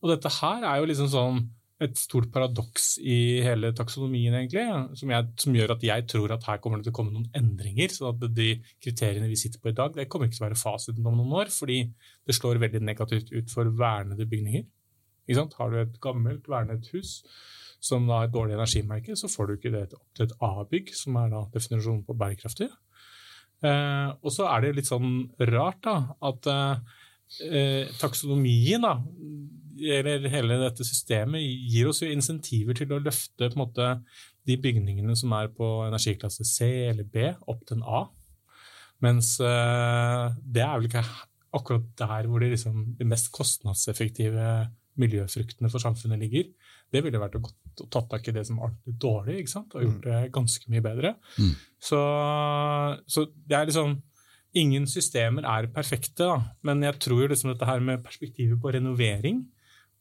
Og 0.00 0.14
dette 0.16 0.34
her 0.40 0.66
er 0.66 0.82
jo 0.82 0.90
liksom 0.90 1.12
sånn 1.12 1.44
et 1.80 1.96
stort 1.96 2.28
paradoks 2.32 2.98
i 3.00 3.40
hele 3.44 3.70
taksonomien, 3.76 4.34
egentlig, 4.36 4.66
som, 5.00 5.12
jeg, 5.14 5.28
som, 5.40 5.54
gjør 5.56 5.74
at 5.74 5.86
jeg 5.86 6.04
tror 6.12 6.34
at 6.34 6.44
her 6.48 6.58
kommer 6.60 6.80
det 6.80 6.88
til 6.88 6.92
å 6.92 6.98
komme 6.98 7.14
noen 7.14 7.30
endringer. 7.36 7.94
så 7.94 8.10
at 8.10 8.26
De 8.36 8.50
kriteriene 8.82 9.30
vi 9.30 9.38
sitter 9.40 9.62
på 9.62 9.72
i 9.72 9.78
dag, 9.78 9.94
det 9.96 10.08
kommer 10.12 10.28
ikke 10.28 10.36
til 10.36 10.44
å 10.44 10.48
være 10.50 10.60
fasiten 10.60 11.08
om 11.08 11.16
noen 11.16 11.38
år, 11.40 11.52
fordi 11.54 11.80
det 12.28 12.36
slår 12.36 12.60
veldig 12.60 12.82
negativt 12.84 13.32
ut 13.32 13.52
for 13.52 13.72
vernede 13.80 14.28
bygninger. 14.28 14.68
Har 15.30 15.72
du 15.72 15.80
et 15.80 15.96
gammelt, 16.02 16.48
vernet 16.50 16.90
hus, 16.92 17.20
som 17.80 18.08
har 18.12 18.26
et 18.26 18.34
dårlig 18.34 18.58
energimerke, 18.58 19.16
så 19.16 19.30
får 19.30 19.48
du 19.48 19.56
ikke 19.56 19.72
det 19.72 19.86
opp 19.96 20.08
til 20.16 20.26
et 20.26 20.36
A-bygg, 20.44 20.92
som 20.96 21.16
er 21.16 21.30
da 21.32 21.44
definisjonen 21.54 22.04
på 22.04 22.16
bærekraftig. 22.18 22.68
Eh, 23.64 24.08
og 24.20 24.32
så 24.34 24.48
er 24.50 24.64
det 24.64 24.74
litt 24.76 24.90
sånn 24.90 25.30
rart 25.48 25.80
da, 25.86 25.96
at 26.28 26.50
eh, 26.50 27.88
taksonomien, 28.00 28.84
da, 28.84 28.98
eller 29.80 30.28
hele 30.32 30.58
dette 30.60 30.86
systemet, 30.86 31.42
gir 31.42 31.90
oss 31.90 32.02
jo 32.04 32.10
insentiver 32.10 32.76
til 32.76 32.92
å 32.92 33.00
løfte 33.02 33.48
på 33.48 33.56
en 33.56 33.62
måte, 33.64 33.90
de 34.48 34.56
bygningene 34.60 35.14
som 35.18 35.34
er 35.36 35.50
på 35.52 35.66
energiklasse 35.84 36.46
C 36.48 36.66
eller 36.88 37.06
B, 37.06 37.28
opp 37.50 37.60
til 37.68 37.78
en 37.78 37.86
A. 37.86 38.04
Mens 39.04 39.34
uh, 39.40 40.32
det 40.40 40.64
er 40.64 40.76
vel 40.76 40.88
ikke 40.88 41.04
akkurat 41.56 41.86
der 41.98 42.28
hvor 42.30 42.42
de, 42.42 42.50
liksom, 42.52 42.82
de 42.98 43.06
mest 43.08 43.30
kostnadseffektive 43.34 44.46
miljøfruktene 45.00 45.70
for 45.72 45.82
samfunnet 45.82 46.20
ligger. 46.20 46.50
Det 46.90 47.02
ville 47.04 47.20
vært 47.22 47.38
å, 47.38 47.42
å 47.44 47.88
ta 47.92 48.02
tak 48.10 48.28
i 48.28 48.34
det 48.34 48.44
som 48.48 48.60
var 48.60 48.74
dårlig, 48.84 49.44
og 49.56 49.82
gjort 49.84 50.06
det 50.06 50.20
ganske 50.34 50.72
mye 50.72 50.84
bedre. 50.84 51.14
Mm. 51.38 51.52
Så, 51.90 52.00
så, 53.06 53.28
det 53.46 53.58
er 53.58 53.68
liksom 53.70 53.98
Ingen 54.58 54.82
systemer 54.90 55.44
er 55.46 55.68
perfekte, 55.70 56.26
da. 56.26 56.40
men 56.66 56.80
jeg 56.82 56.96
tror 57.04 57.28
liksom 57.30 57.52
dette 57.52 57.68
her 57.68 57.78
med 57.86 58.00
perspektivet 58.02 58.58
på 58.58 58.72
renovering, 58.74 59.44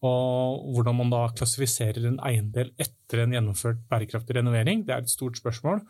og 0.06 0.70
hvordan 0.76 0.96
man 0.96 1.12
da 1.12 1.26
klassifiserer 1.36 2.06
en 2.08 2.22
eiendel 2.24 2.72
etter 2.80 3.24
en 3.24 3.36
gjennomført 3.36 3.82
bærekraftig 3.92 4.38
renovering, 4.38 4.86
det 4.88 4.96
er 4.96 5.04
et 5.04 5.12
stort 5.12 5.40
spørsmål. 5.42 5.84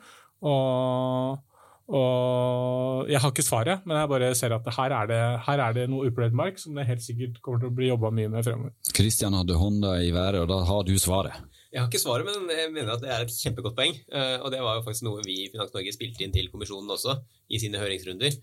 Og 0.49 1.45
og 1.89 3.07
jeg 3.09 3.17
har 3.17 3.31
ikke 3.33 3.41
svaret, 3.41 3.85
men 3.89 3.97
jeg 3.97 4.09
bare 4.11 4.27
ser 4.37 4.53
at 4.53 4.67
her 4.75 4.93
er 4.93 5.07
det, 5.09 5.21
her 5.47 5.61
er 5.63 5.73
det 5.73 5.87
noe 5.89 6.11
upløyd 6.11 6.35
mark 6.37 6.59
som 6.61 6.77
det 6.77 6.85
helt 6.85 7.01
sikkert 7.01 7.39
kommer 7.41 7.63
til 7.63 7.71
å 7.71 7.75
bli 7.79 7.87
jobba 7.89 8.11
mye 8.13 8.29
med 8.29 8.45
fremover. 8.45 8.75
Kristian 8.93 9.33
hadde 9.33 9.57
hånda 9.57 9.95
i 10.05 10.11
været, 10.13 10.43
og 10.43 10.51
da 10.51 10.59
har 10.69 10.85
du 10.85 10.93
svaret. 11.01 11.39
Jeg 11.73 11.81
har 11.81 11.89
ikke 11.89 12.01
svaret, 12.01 12.29
men 12.29 12.53
jeg 12.53 12.69
mener 12.75 12.93
at 12.93 13.01
det 13.01 13.09
er 13.13 13.25
et 13.25 13.33
kjempegodt 13.33 13.77
poeng. 13.77 13.97
Eh, 14.13 14.37
og 14.37 14.53
det 14.53 14.61
var 14.61 14.77
jo 14.77 14.85
faktisk 14.85 15.07
noe 15.07 15.25
vi 15.25 15.39
i 15.47 15.49
Finans 15.49 15.73
Norge 15.73 15.95
spilte 15.95 16.25
inn 16.25 16.35
til 16.35 16.51
kommisjonen 16.53 16.93
også, 16.93 17.17
i 17.49 17.61
sine 17.61 17.81
høringsrunder, 17.81 18.37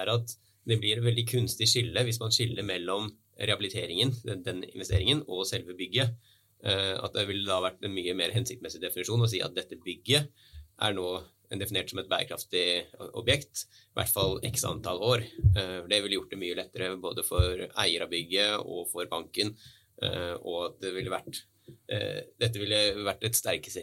er 0.00 0.12
at 0.16 0.36
det 0.66 0.80
blir 0.80 0.96
et 0.96 1.04
veldig 1.04 1.26
kunstig 1.28 1.68
skille 1.70 2.04
hvis 2.08 2.20
man 2.22 2.32
skiller 2.34 2.64
mellom 2.66 3.12
rehabiliteringen, 3.38 4.14
den, 4.24 4.42
den 4.46 4.64
investeringen, 4.68 5.22
og 5.28 5.46
selve 5.48 5.76
bygget. 5.76 6.16
Eh, 6.64 6.94
at 6.96 7.16
det 7.16 7.26
ville 7.28 7.48
da 7.48 7.60
vært 7.64 7.84
en 7.84 7.94
mye 7.94 8.14
mer 8.16 8.34
hensiktsmessig 8.34 8.80
definisjon 8.82 9.24
å 9.24 9.30
si 9.30 9.42
at 9.44 9.54
dette 9.56 9.78
bygget 9.82 10.30
er 10.86 10.94
nå 10.96 11.08
definert 11.56 11.92
som 11.92 12.00
et 12.02 12.08
bærekraftig 12.10 12.64
objekt, 13.14 13.66
i 13.92 13.98
hvert 14.00 14.10
fall 14.12 14.40
x 14.48 14.64
antall 14.66 15.02
år. 15.04 15.26
Eh, 15.52 15.82
det 15.88 16.00
ville 16.02 16.18
gjort 16.18 16.32
det 16.32 16.40
mye 16.40 16.56
lettere 16.58 16.94
både 17.00 17.26
for 17.26 17.66
eier 17.68 18.06
av 18.06 18.10
bygget 18.12 18.64
og 18.64 18.88
for 18.92 19.08
banken. 19.10 19.54
Eh, 20.02 20.34
og 20.42 20.80
det 20.82 20.92
ville 20.96 21.12
vært, 21.12 21.44
dette 21.86 22.60
ville 22.60 22.78
vært 23.06 23.24
et 23.26 23.34
sterkere 23.34 23.82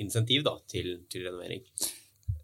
insentiv 0.00 0.44
da, 0.46 0.54
til, 0.70 0.94
til 1.12 1.26
renovering. 1.26 1.64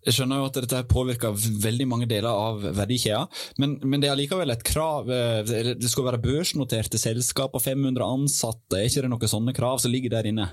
Jeg 0.05 0.17
skjønner 0.19 0.41
jo 0.41 0.49
at 0.51 0.59
dette 0.61 0.83
påvirker 0.91 1.37
veldig 1.37 1.87
mange 1.89 2.09
deler 2.11 2.29
av 2.29 2.61
verdikjeden, 2.77 3.31
men, 3.63 3.79
men, 3.85 4.03
det 4.03 4.11
er 4.11 4.19
likevel 4.21 4.53
et 4.53 4.65
krav 4.67 5.09
Det 5.09 5.89
skal 5.89 6.11
være 6.11 6.21
børsnoterte 6.21 7.01
selskap 7.01 7.57
og 7.57 7.65
500 7.65 8.05
ansatte, 8.05 8.77
er 8.77 8.91
ikke 8.91 9.07
det 9.07 9.13
noen 9.15 9.33
sånne 9.33 9.57
krav 9.57 9.81
som 9.81 9.95
ligger 9.95 10.13
der 10.19 10.29
inne? 10.29 10.51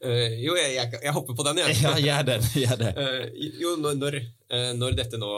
Uh, 0.00 0.32
jo, 0.40 0.54
jeg, 0.56 0.72
jeg, 0.78 0.88
jeg, 0.96 1.12
hopper 1.12 1.36
på 1.36 1.44
den, 1.44 1.58
jeg. 1.60 1.76
Ja, 1.84 1.92
gjør 2.00 2.28
den. 2.30 2.44
Gjør 2.56 2.78
det. 2.80 2.92
Uh, 2.96 3.48
jo, 3.60 3.74
når, 3.84 4.16
uh, 4.48 4.70
når, 4.78 4.96
dette 4.96 5.20
nå 5.20 5.32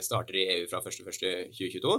starter 0.00 0.38
i 0.38 0.44
EU 0.54 0.68
fra 0.70 0.78
1.1.2022, 0.78 1.96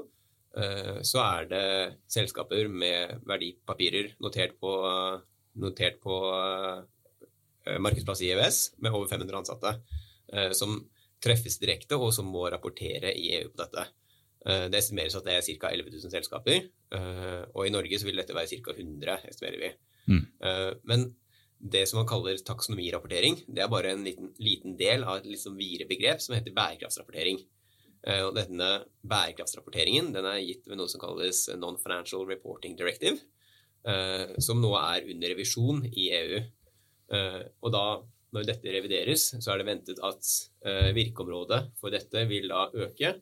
så 1.06 1.20
er 1.22 1.50
det 1.52 1.66
selskaper 2.10 2.70
med 2.72 3.20
verdipapirer 3.28 4.08
notert 4.24 4.56
på, 4.58 4.72
notert 5.62 6.00
på 6.02 6.16
markedsplass 7.84 8.24
i 8.26 8.32
EØS 8.34 8.62
med 8.82 8.96
over 8.96 9.12
500 9.12 9.38
ansatte, 9.44 9.76
som 10.58 10.74
treffes 11.24 11.56
direkte, 11.62 11.98
og 11.98 12.12
som 12.14 12.28
må 12.30 12.44
rapportere 12.52 13.14
i 13.16 13.30
EU 13.38 13.48
på 13.54 13.62
dette. 13.62 13.86
Det 14.70 14.80
estimeres 14.80 15.16
at 15.18 15.26
det 15.26 15.34
er 15.34 15.46
ca. 15.46 15.72
11 15.72 15.94
000 15.94 16.14
selskaper, 16.14 16.68
og 17.54 17.62
i 17.66 17.72
Norge 17.74 18.00
så 18.00 18.08
vil 18.08 18.20
dette 18.20 18.36
være 18.36 18.60
ca. 18.62 18.76
100, 18.76 19.16
estimerer 19.32 19.64
vi. 19.64 19.72
Mm. 20.12 20.26
Men 20.88 21.08
det 21.58 21.88
som 21.90 22.02
man 22.02 22.10
kaller 22.10 22.38
taksonomirapportering, 22.46 23.40
det 23.50 23.64
er 23.64 23.72
bare 23.72 23.94
en 23.96 24.04
liten, 24.06 24.30
liten 24.42 24.76
del 24.78 25.04
av 25.04 25.22
et 25.22 25.30
liksom 25.32 25.58
videre 25.58 25.90
begrep 25.90 26.22
som 26.22 26.36
heter 26.38 26.56
bærekraftsrapportering. 26.56 27.42
Eh, 28.06 28.22
og 28.28 28.36
denne 28.38 28.70
bærekraftsrapporteringen 29.10 30.12
den 30.16 30.28
er 30.30 30.44
gitt 30.44 30.68
ved 30.70 30.80
noe 30.80 30.92
som 30.92 31.02
kalles 31.02 31.48
Non-Financial 31.58 32.28
Reporting 32.30 32.78
Directive, 32.78 33.18
eh, 33.88 34.38
som 34.44 34.62
nå 34.62 34.72
er 34.80 35.10
under 35.16 35.34
revisjon 35.34 35.82
i 35.90 36.10
EU. 36.20 36.44
Eh, 37.18 37.42
og 37.64 37.74
da, 37.74 37.86
når 38.38 38.46
dette 38.48 38.72
revideres, 38.72 39.32
så 39.42 39.52
er 39.52 39.60
det 39.60 39.68
ventet 39.68 40.00
at 40.06 40.30
virkeområdet 40.94 41.64
for 41.82 41.94
dette 41.94 42.24
vil 42.30 42.48
da 42.54 42.68
øke, 42.86 43.16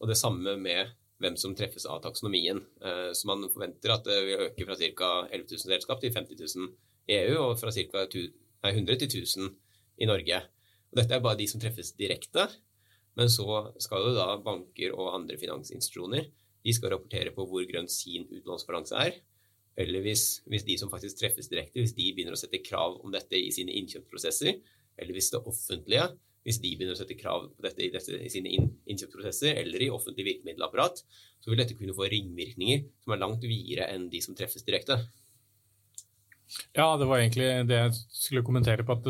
og 0.00 0.08
det 0.10 0.16
samme 0.18 0.56
med 0.58 0.94
hvem 1.22 1.36
som 1.38 1.52
treffes 1.54 1.84
av 1.86 2.00
taksonomien. 2.02 2.58
Så 3.14 3.28
man 3.30 3.44
forventer 3.52 3.92
at 3.94 4.08
det 4.08 4.16
vil 4.26 4.46
øke 4.48 4.66
fra 4.66 4.74
ca. 4.80 5.10
11 5.28 5.44
000 5.52 5.62
selskap 5.62 6.00
til 6.02 6.10
50 6.16 6.56
000 6.56 6.72
i 7.12 7.18
EU, 7.20 7.36
og 7.44 7.60
fra 7.60 7.70
ca. 7.70 8.06
100 8.08 8.96
til 9.04 9.20
1000 9.22 9.52
i 10.02 10.08
Norge. 10.10 10.40
Og 10.90 10.98
dette 10.98 11.14
er 11.14 11.22
bare 11.22 11.38
de 11.38 11.46
som 11.50 11.62
treffes 11.62 11.92
direkte. 11.98 12.48
Men 13.14 13.30
så 13.30 13.44
skal 13.82 14.08
jo 14.08 14.16
da 14.16 14.32
banker 14.42 14.96
og 14.96 15.12
andre 15.20 15.36
finansinstitusjoner 15.38 16.26
de 16.62 16.74
skal 16.74 16.94
rapportere 16.94 17.32
på 17.34 17.44
hvor 17.46 17.64
grønn 17.68 17.90
sin 17.90 18.24
utlånsbalanse 18.30 18.98
er. 18.98 19.18
Eller 19.80 20.04
hvis, 20.04 20.42
hvis, 20.50 20.66
de 20.68 20.76
som 20.80 20.90
faktisk 20.92 21.20
treffes 21.20 21.48
direkte, 21.48 21.80
hvis 21.80 21.96
de 21.96 22.10
begynner 22.12 22.36
å 22.36 22.40
sette 22.40 22.60
krav 22.64 22.98
om 23.00 23.14
dette 23.14 23.38
i 23.38 23.48
sine 23.54 23.72
innkjøpsprosesser, 23.80 24.58
eller 25.00 25.16
hvis 25.16 25.32
det 25.32 25.40
offentlige 25.48 26.10
hvis 26.42 26.58
de 26.58 26.72
begynner 26.74 26.96
å 26.96 26.98
sette 26.98 27.14
krav 27.18 27.44
på 27.54 27.64
dette 27.64 27.84
i, 27.84 27.90
dette, 27.94 28.18
i 28.18 28.30
sine 28.32 28.50
innkjøpsprosesser 28.90 29.60
eller 29.60 29.84
i 29.84 29.90
offentlig 29.94 30.26
virkemiddelapparat, 30.26 31.02
så 31.42 31.50
vil 31.50 31.60
dette 31.60 31.76
kunne 31.78 31.94
få 31.94 32.08
ringvirkninger 32.10 32.82
som 33.04 33.14
er 33.14 33.20
langt 33.22 33.44
videre 33.46 33.86
enn 33.92 34.08
de 34.10 34.22
som 34.24 34.34
treffes 34.38 34.66
direkte. 34.66 34.98
Ja, 36.74 36.96
det 37.00 37.06
var 37.08 37.22
egentlig 37.22 37.46
det 37.70 37.78
jeg 37.78 37.94
skulle 38.10 38.44
kommentere 38.44 38.84
på. 38.86 38.98
at 38.98 39.06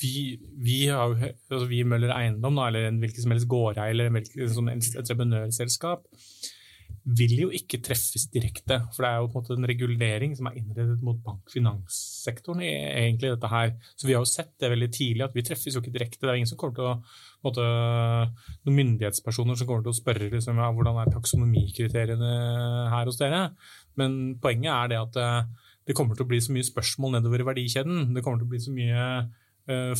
vi, 0.00 0.40
vi, 0.56 0.78
har, 0.88 1.12
altså 1.12 1.66
vi 1.68 1.82
Møller 1.84 2.14
Eiendom, 2.14 2.56
eller 2.64 2.88
en 2.88 3.02
hvilken 3.02 3.26
som 3.26 3.34
helst 3.34 3.50
gårdeier 3.50 3.92
eller 3.92 4.08
en 4.08 4.54
sånn 4.54 4.72
entreprenørselskap, 4.72 6.06
vil 7.16 7.34
jo 7.44 7.48
ikke 7.54 7.80
treffes 7.84 8.26
direkte. 8.32 8.80
For 8.94 9.04
det 9.04 9.10
er 9.10 9.20
jo 9.20 9.28
på 9.30 9.40
en 9.40 9.44
måte 9.44 9.56
en 9.56 9.68
regulering 9.70 10.34
som 10.38 10.48
er 10.50 10.58
innredet 10.60 11.00
mot 11.04 11.18
bankfinanssektoren. 11.24 12.62
egentlig 12.62 13.32
dette 13.32 13.50
her. 13.50 13.72
Så 13.96 14.06
vi 14.06 14.14
har 14.14 14.22
jo 14.22 14.30
sett 14.30 14.52
det 14.60 14.70
veldig 14.70 14.90
tidlig, 14.92 15.24
at 15.24 15.34
vi 15.34 15.44
treffes 15.46 15.74
jo 15.74 15.82
ikke 15.82 15.94
direkte. 15.94 16.26
Det 16.26 16.32
er 16.32 16.40
ingen 16.40 16.50
som 16.50 16.60
kommer 16.60 16.76
til 16.76 16.88
å 16.90 16.94
måte, 17.46 17.64
noen 18.66 18.78
myndighetspersoner 18.78 19.58
som 19.58 19.68
kommer 19.68 19.86
til 19.86 19.94
å 19.94 20.00
spørre 20.00 20.30
liksom, 20.30 20.60
ja, 20.60 20.70
hvordan 20.76 21.00
er 21.00 21.12
taksonomikriteriene 21.14 22.32
her 22.94 23.10
hos 23.10 23.20
dere. 23.20 23.42
Men 24.00 24.36
poenget 24.42 24.72
er 24.74 24.92
det 24.92 25.00
at 25.00 25.20
det 25.88 25.96
kommer 25.96 26.14
til 26.14 26.26
å 26.26 26.30
bli 26.30 26.40
så 26.42 26.54
mye 26.54 26.66
spørsmål 26.66 27.16
nedover 27.16 27.42
i 27.42 27.48
verdikjeden. 27.48 28.10
Det 28.14 28.22
kommer 28.24 28.42
til 28.42 28.50
å 28.50 28.52
bli 28.52 28.62
så 28.62 28.74
mye 28.74 29.06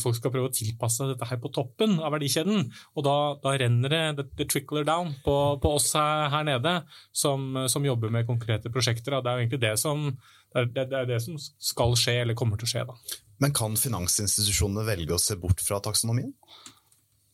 Folk 0.01 0.17
skal 0.17 0.33
prøve 0.33 0.49
å 0.49 0.51
tilpasse 0.51 1.05
dette 1.07 1.27
her 1.29 1.37
på 1.39 1.51
toppen 1.53 1.93
av 2.01 2.11
verdikjeden. 2.15 2.65
Og 2.97 3.05
da, 3.05 3.15
da 3.43 3.53
renner 3.61 3.93
det, 3.93 4.01
det, 4.17 4.25
det 4.39 4.47
trickler 4.51 4.83
down 4.87 5.13
på, 5.23 5.35
på 5.63 5.73
oss 5.77 5.93
her, 5.95 6.27
her 6.33 6.47
nede 6.47 6.73
som, 7.15 7.53
som, 7.71 7.85
jobber 7.87 8.11
med 8.11 8.27
konkrete 8.27 8.71
prosjekter. 8.73 9.15
Det 9.21 9.31
er 9.31 9.37
jo 9.39 9.45
egentlig 9.45 9.61
det 9.63 9.73
som, 9.79 10.09
det 10.51 10.85
er, 10.87 11.07
det 11.07 11.21
som 11.23 11.39
skal 11.39 11.95
skje, 11.99 12.17
eller 12.25 12.37
kommer 12.37 12.59
til 12.59 12.67
å 12.67 12.73
skje. 12.73 12.85
Da. 12.89 13.21
Men 13.41 13.55
kan 13.57 13.79
finansinstitusjonene 13.79 14.85
velge 14.87 15.15
å 15.15 15.21
se 15.21 15.37
bort 15.39 15.63
fra 15.63 15.79
taksonomien? 15.83 16.33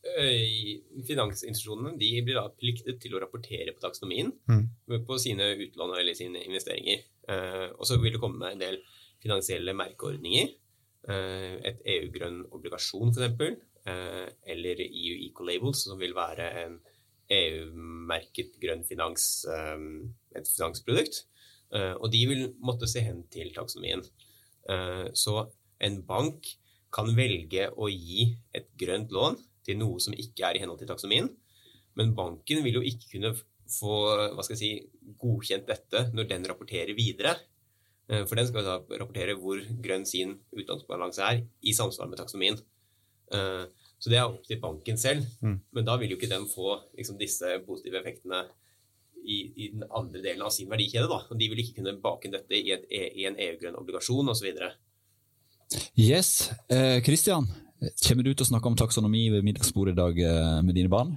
Eh, 0.08 0.78
finansinstitusjonene 1.06 1.98
de 2.00 2.12
blir 2.24 2.38
da 2.38 2.46
pliktet 2.54 3.00
til 3.02 3.16
å 3.16 3.20
rapportere 3.22 3.74
på 3.74 3.82
taksonomien 3.82 4.30
mm. 4.48 4.62
på 5.06 5.18
sine 5.20 5.50
utlån 5.66 5.96
eller 5.98 6.16
sine 6.16 6.40
investeringer. 6.46 7.02
Eh, 7.28 7.66
og 7.74 7.84
så 7.88 7.98
vil 8.00 8.16
det 8.16 8.22
komme 8.22 8.54
en 8.54 8.62
del 8.62 8.80
finansielle 9.22 9.74
merkeordninger. 9.76 10.54
Eh, 11.06 11.56
et 11.70 11.82
EU-grønn 11.96 12.42
obligasjon, 12.56 13.14
f.eks. 13.14 13.64
Eller 13.88 14.82
EU 14.84 15.14
Ecolabels, 15.28 15.86
som 15.86 16.00
vil 16.00 16.12
være 16.16 16.48
en 16.64 16.78
EU-merket 17.32 18.58
grønn 18.60 18.82
finans, 18.84 19.46
et 19.48 20.50
finansprodukt. 20.50 21.22
Og 21.72 22.04
de 22.12 22.20
vil 22.28 22.42
måtte 22.60 22.88
se 22.90 23.00
hen 23.04 23.22
til 23.32 23.54
taksonomien. 23.56 24.02
Så 25.16 25.34
en 25.80 25.98
bank 26.04 26.50
kan 26.92 27.08
velge 27.16 27.68
å 27.76 27.88
gi 27.88 28.26
et 28.56 28.68
grønt 28.80 29.12
lån 29.14 29.38
til 29.64 29.80
noe 29.80 30.00
som 30.02 30.16
ikke 30.16 30.48
er 30.48 30.58
i 30.58 30.62
henhold 30.64 30.82
til 30.82 30.90
taksonomien. 30.90 31.28
Men 31.96 32.14
banken 32.16 32.60
vil 32.64 32.80
jo 32.80 32.84
ikke 32.86 33.12
kunne 33.14 33.34
få 33.68 33.96
si, 34.56 34.72
godkjent 35.20 35.68
dette 35.68 36.08
når 36.14 36.30
den 36.30 36.46
rapporterer 36.48 36.96
videre. 36.96 37.36
Eh, 38.08 38.24
for 38.28 38.40
den 38.40 38.48
skal 38.48 38.66
da 38.66 38.78
rapportere 38.80 39.36
hvor 39.38 39.60
grønn 39.84 40.06
sin 40.08 40.38
utlånsbalanse 40.56 41.24
er, 41.24 41.42
i 41.62 41.74
samsvar 41.76 42.10
med 42.10 42.20
taksonomien. 42.20 42.58
Eh, 43.34 43.66
så 43.98 44.12
det 44.12 44.20
er 44.20 44.28
opp 44.28 44.44
til 44.46 44.60
banken 44.62 44.98
selv. 45.00 45.26
Mm. 45.42 45.60
Men 45.74 45.86
da 45.88 45.98
vil 46.00 46.14
jo 46.14 46.18
ikke 46.20 46.30
den 46.30 46.46
få 46.50 46.78
liksom, 46.96 47.18
disse 47.20 47.58
positive 47.66 48.00
effektene 48.00 48.44
i, 49.18 49.38
i, 49.50 49.70
den 49.74 49.84
andre 49.90 50.22
delen 50.22 50.44
av 50.46 50.52
sin 50.54 50.70
verdikjede. 50.70 51.10
Da. 51.10 51.24
De 51.34 51.48
vil 51.50 51.64
ikke 51.64 51.80
kunne 51.80 51.98
bake 52.02 52.28
inn 52.28 52.36
dette 52.36 52.56
i, 52.56 52.70
et, 52.76 52.86
i 52.88 53.26
en 53.28 53.36
EU-grønn 53.36 53.80
obligasjon 53.80 54.30
osv. 54.30 54.52
Yes. 55.98 56.48
Kristian, 56.68 57.02
Christian, 57.04 57.50
Kommer 57.78 58.26
du 58.26 58.32
til 58.32 58.42
å 58.42 58.48
snakke 58.48 58.70
om 58.70 58.78
taksonomi 58.78 59.28
ved 59.30 59.44
middagsbordet 59.46 59.94
i 59.94 59.98
dag 59.98 60.16
eh, 60.26 60.54
med 60.66 60.74
dine 60.74 60.90
barn? 60.90 61.12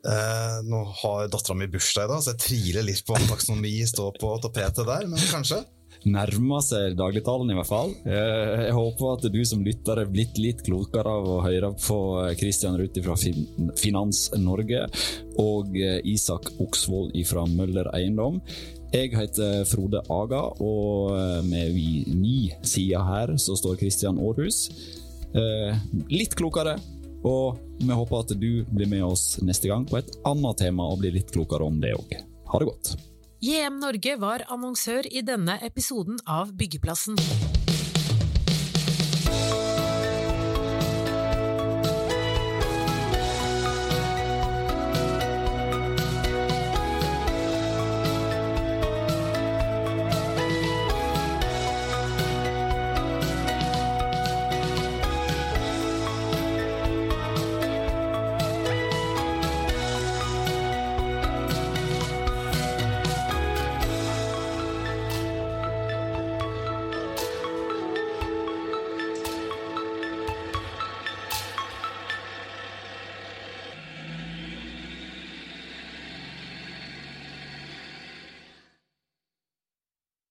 Eh, 0.00 0.58
nå 0.68 0.80
har 1.02 1.30
dattera 1.32 1.56
mi 1.56 1.68
bursdag 1.72 2.04
i 2.04 2.10
dag, 2.10 2.24
så 2.24 2.34
jeg 2.34 2.42
tviler 2.44 2.84
litt 2.84 3.04
på 3.06 3.16
om 3.16 3.28
taksonomi 3.28 3.72
står 3.88 4.18
på 4.20 4.32
tapetet 4.44 4.88
der, 4.88 5.06
men 5.08 5.30
kanskje? 5.32 5.62
Nærmer 6.08 6.62
seg 6.64 6.94
dagligtalen, 6.98 7.50
i 7.52 7.56
hvert 7.58 7.68
fall. 7.68 7.92
Eh, 8.08 8.66
Jeg 8.66 8.74
håper 8.76 9.12
at 9.14 9.26
du 9.32 9.40
som 9.44 9.62
lytter 9.64 10.00
er 10.00 10.10
blitt 10.10 10.38
litt 10.40 10.62
klokere 10.66 11.12
av 11.18 11.28
å 11.28 11.40
høre 11.44 11.72
på 11.76 11.98
Christian 12.40 12.78
Ruth 12.80 13.00
fra 13.04 13.16
Finans 13.78 14.30
Norge 14.40 14.86
og 15.40 15.76
eh, 15.76 16.00
Isak 16.08 16.52
Oksvold 16.60 17.16
fra 17.28 17.44
Møller 17.50 17.90
Eiendom. 17.96 18.40
Jeg 18.90 19.12
heter 19.14 19.66
Frode 19.70 20.00
Aga, 20.10 20.40
og 20.60 21.12
eh, 21.18 21.42
med 21.46 21.76
ni 22.16 22.50
sider 22.62 23.04
her 23.06 23.36
så 23.38 23.58
står 23.58 23.78
Christian 23.82 24.18
Aarhus. 24.18 24.68
Litt 26.10 26.32
klokere, 26.34 26.72
og 27.22 27.60
vi 27.78 27.94
håper 27.94 28.24
at 28.24 28.32
du 28.40 28.64
blir 28.66 28.88
med 28.90 29.04
oss 29.06 29.36
neste 29.46 29.70
gang 29.70 29.84
på 29.86 30.00
et 30.00 30.10
annet 30.26 30.58
tema 30.58 30.88
og 30.90 30.98
blir 31.04 31.14
litt 31.14 31.30
klokere 31.30 31.68
om 31.70 31.78
det 31.78 31.94
òg. 31.94 32.16
Ha 32.50 32.58
det 32.58 32.66
godt. 32.66 32.96
JM 33.40 33.78
Norge 33.80 34.18
var 34.20 34.42
annonsør 34.52 35.06
i 35.08 35.22
denne 35.24 35.54
episoden 35.64 36.18
av 36.28 36.52
Byggeplassen. 36.60 37.16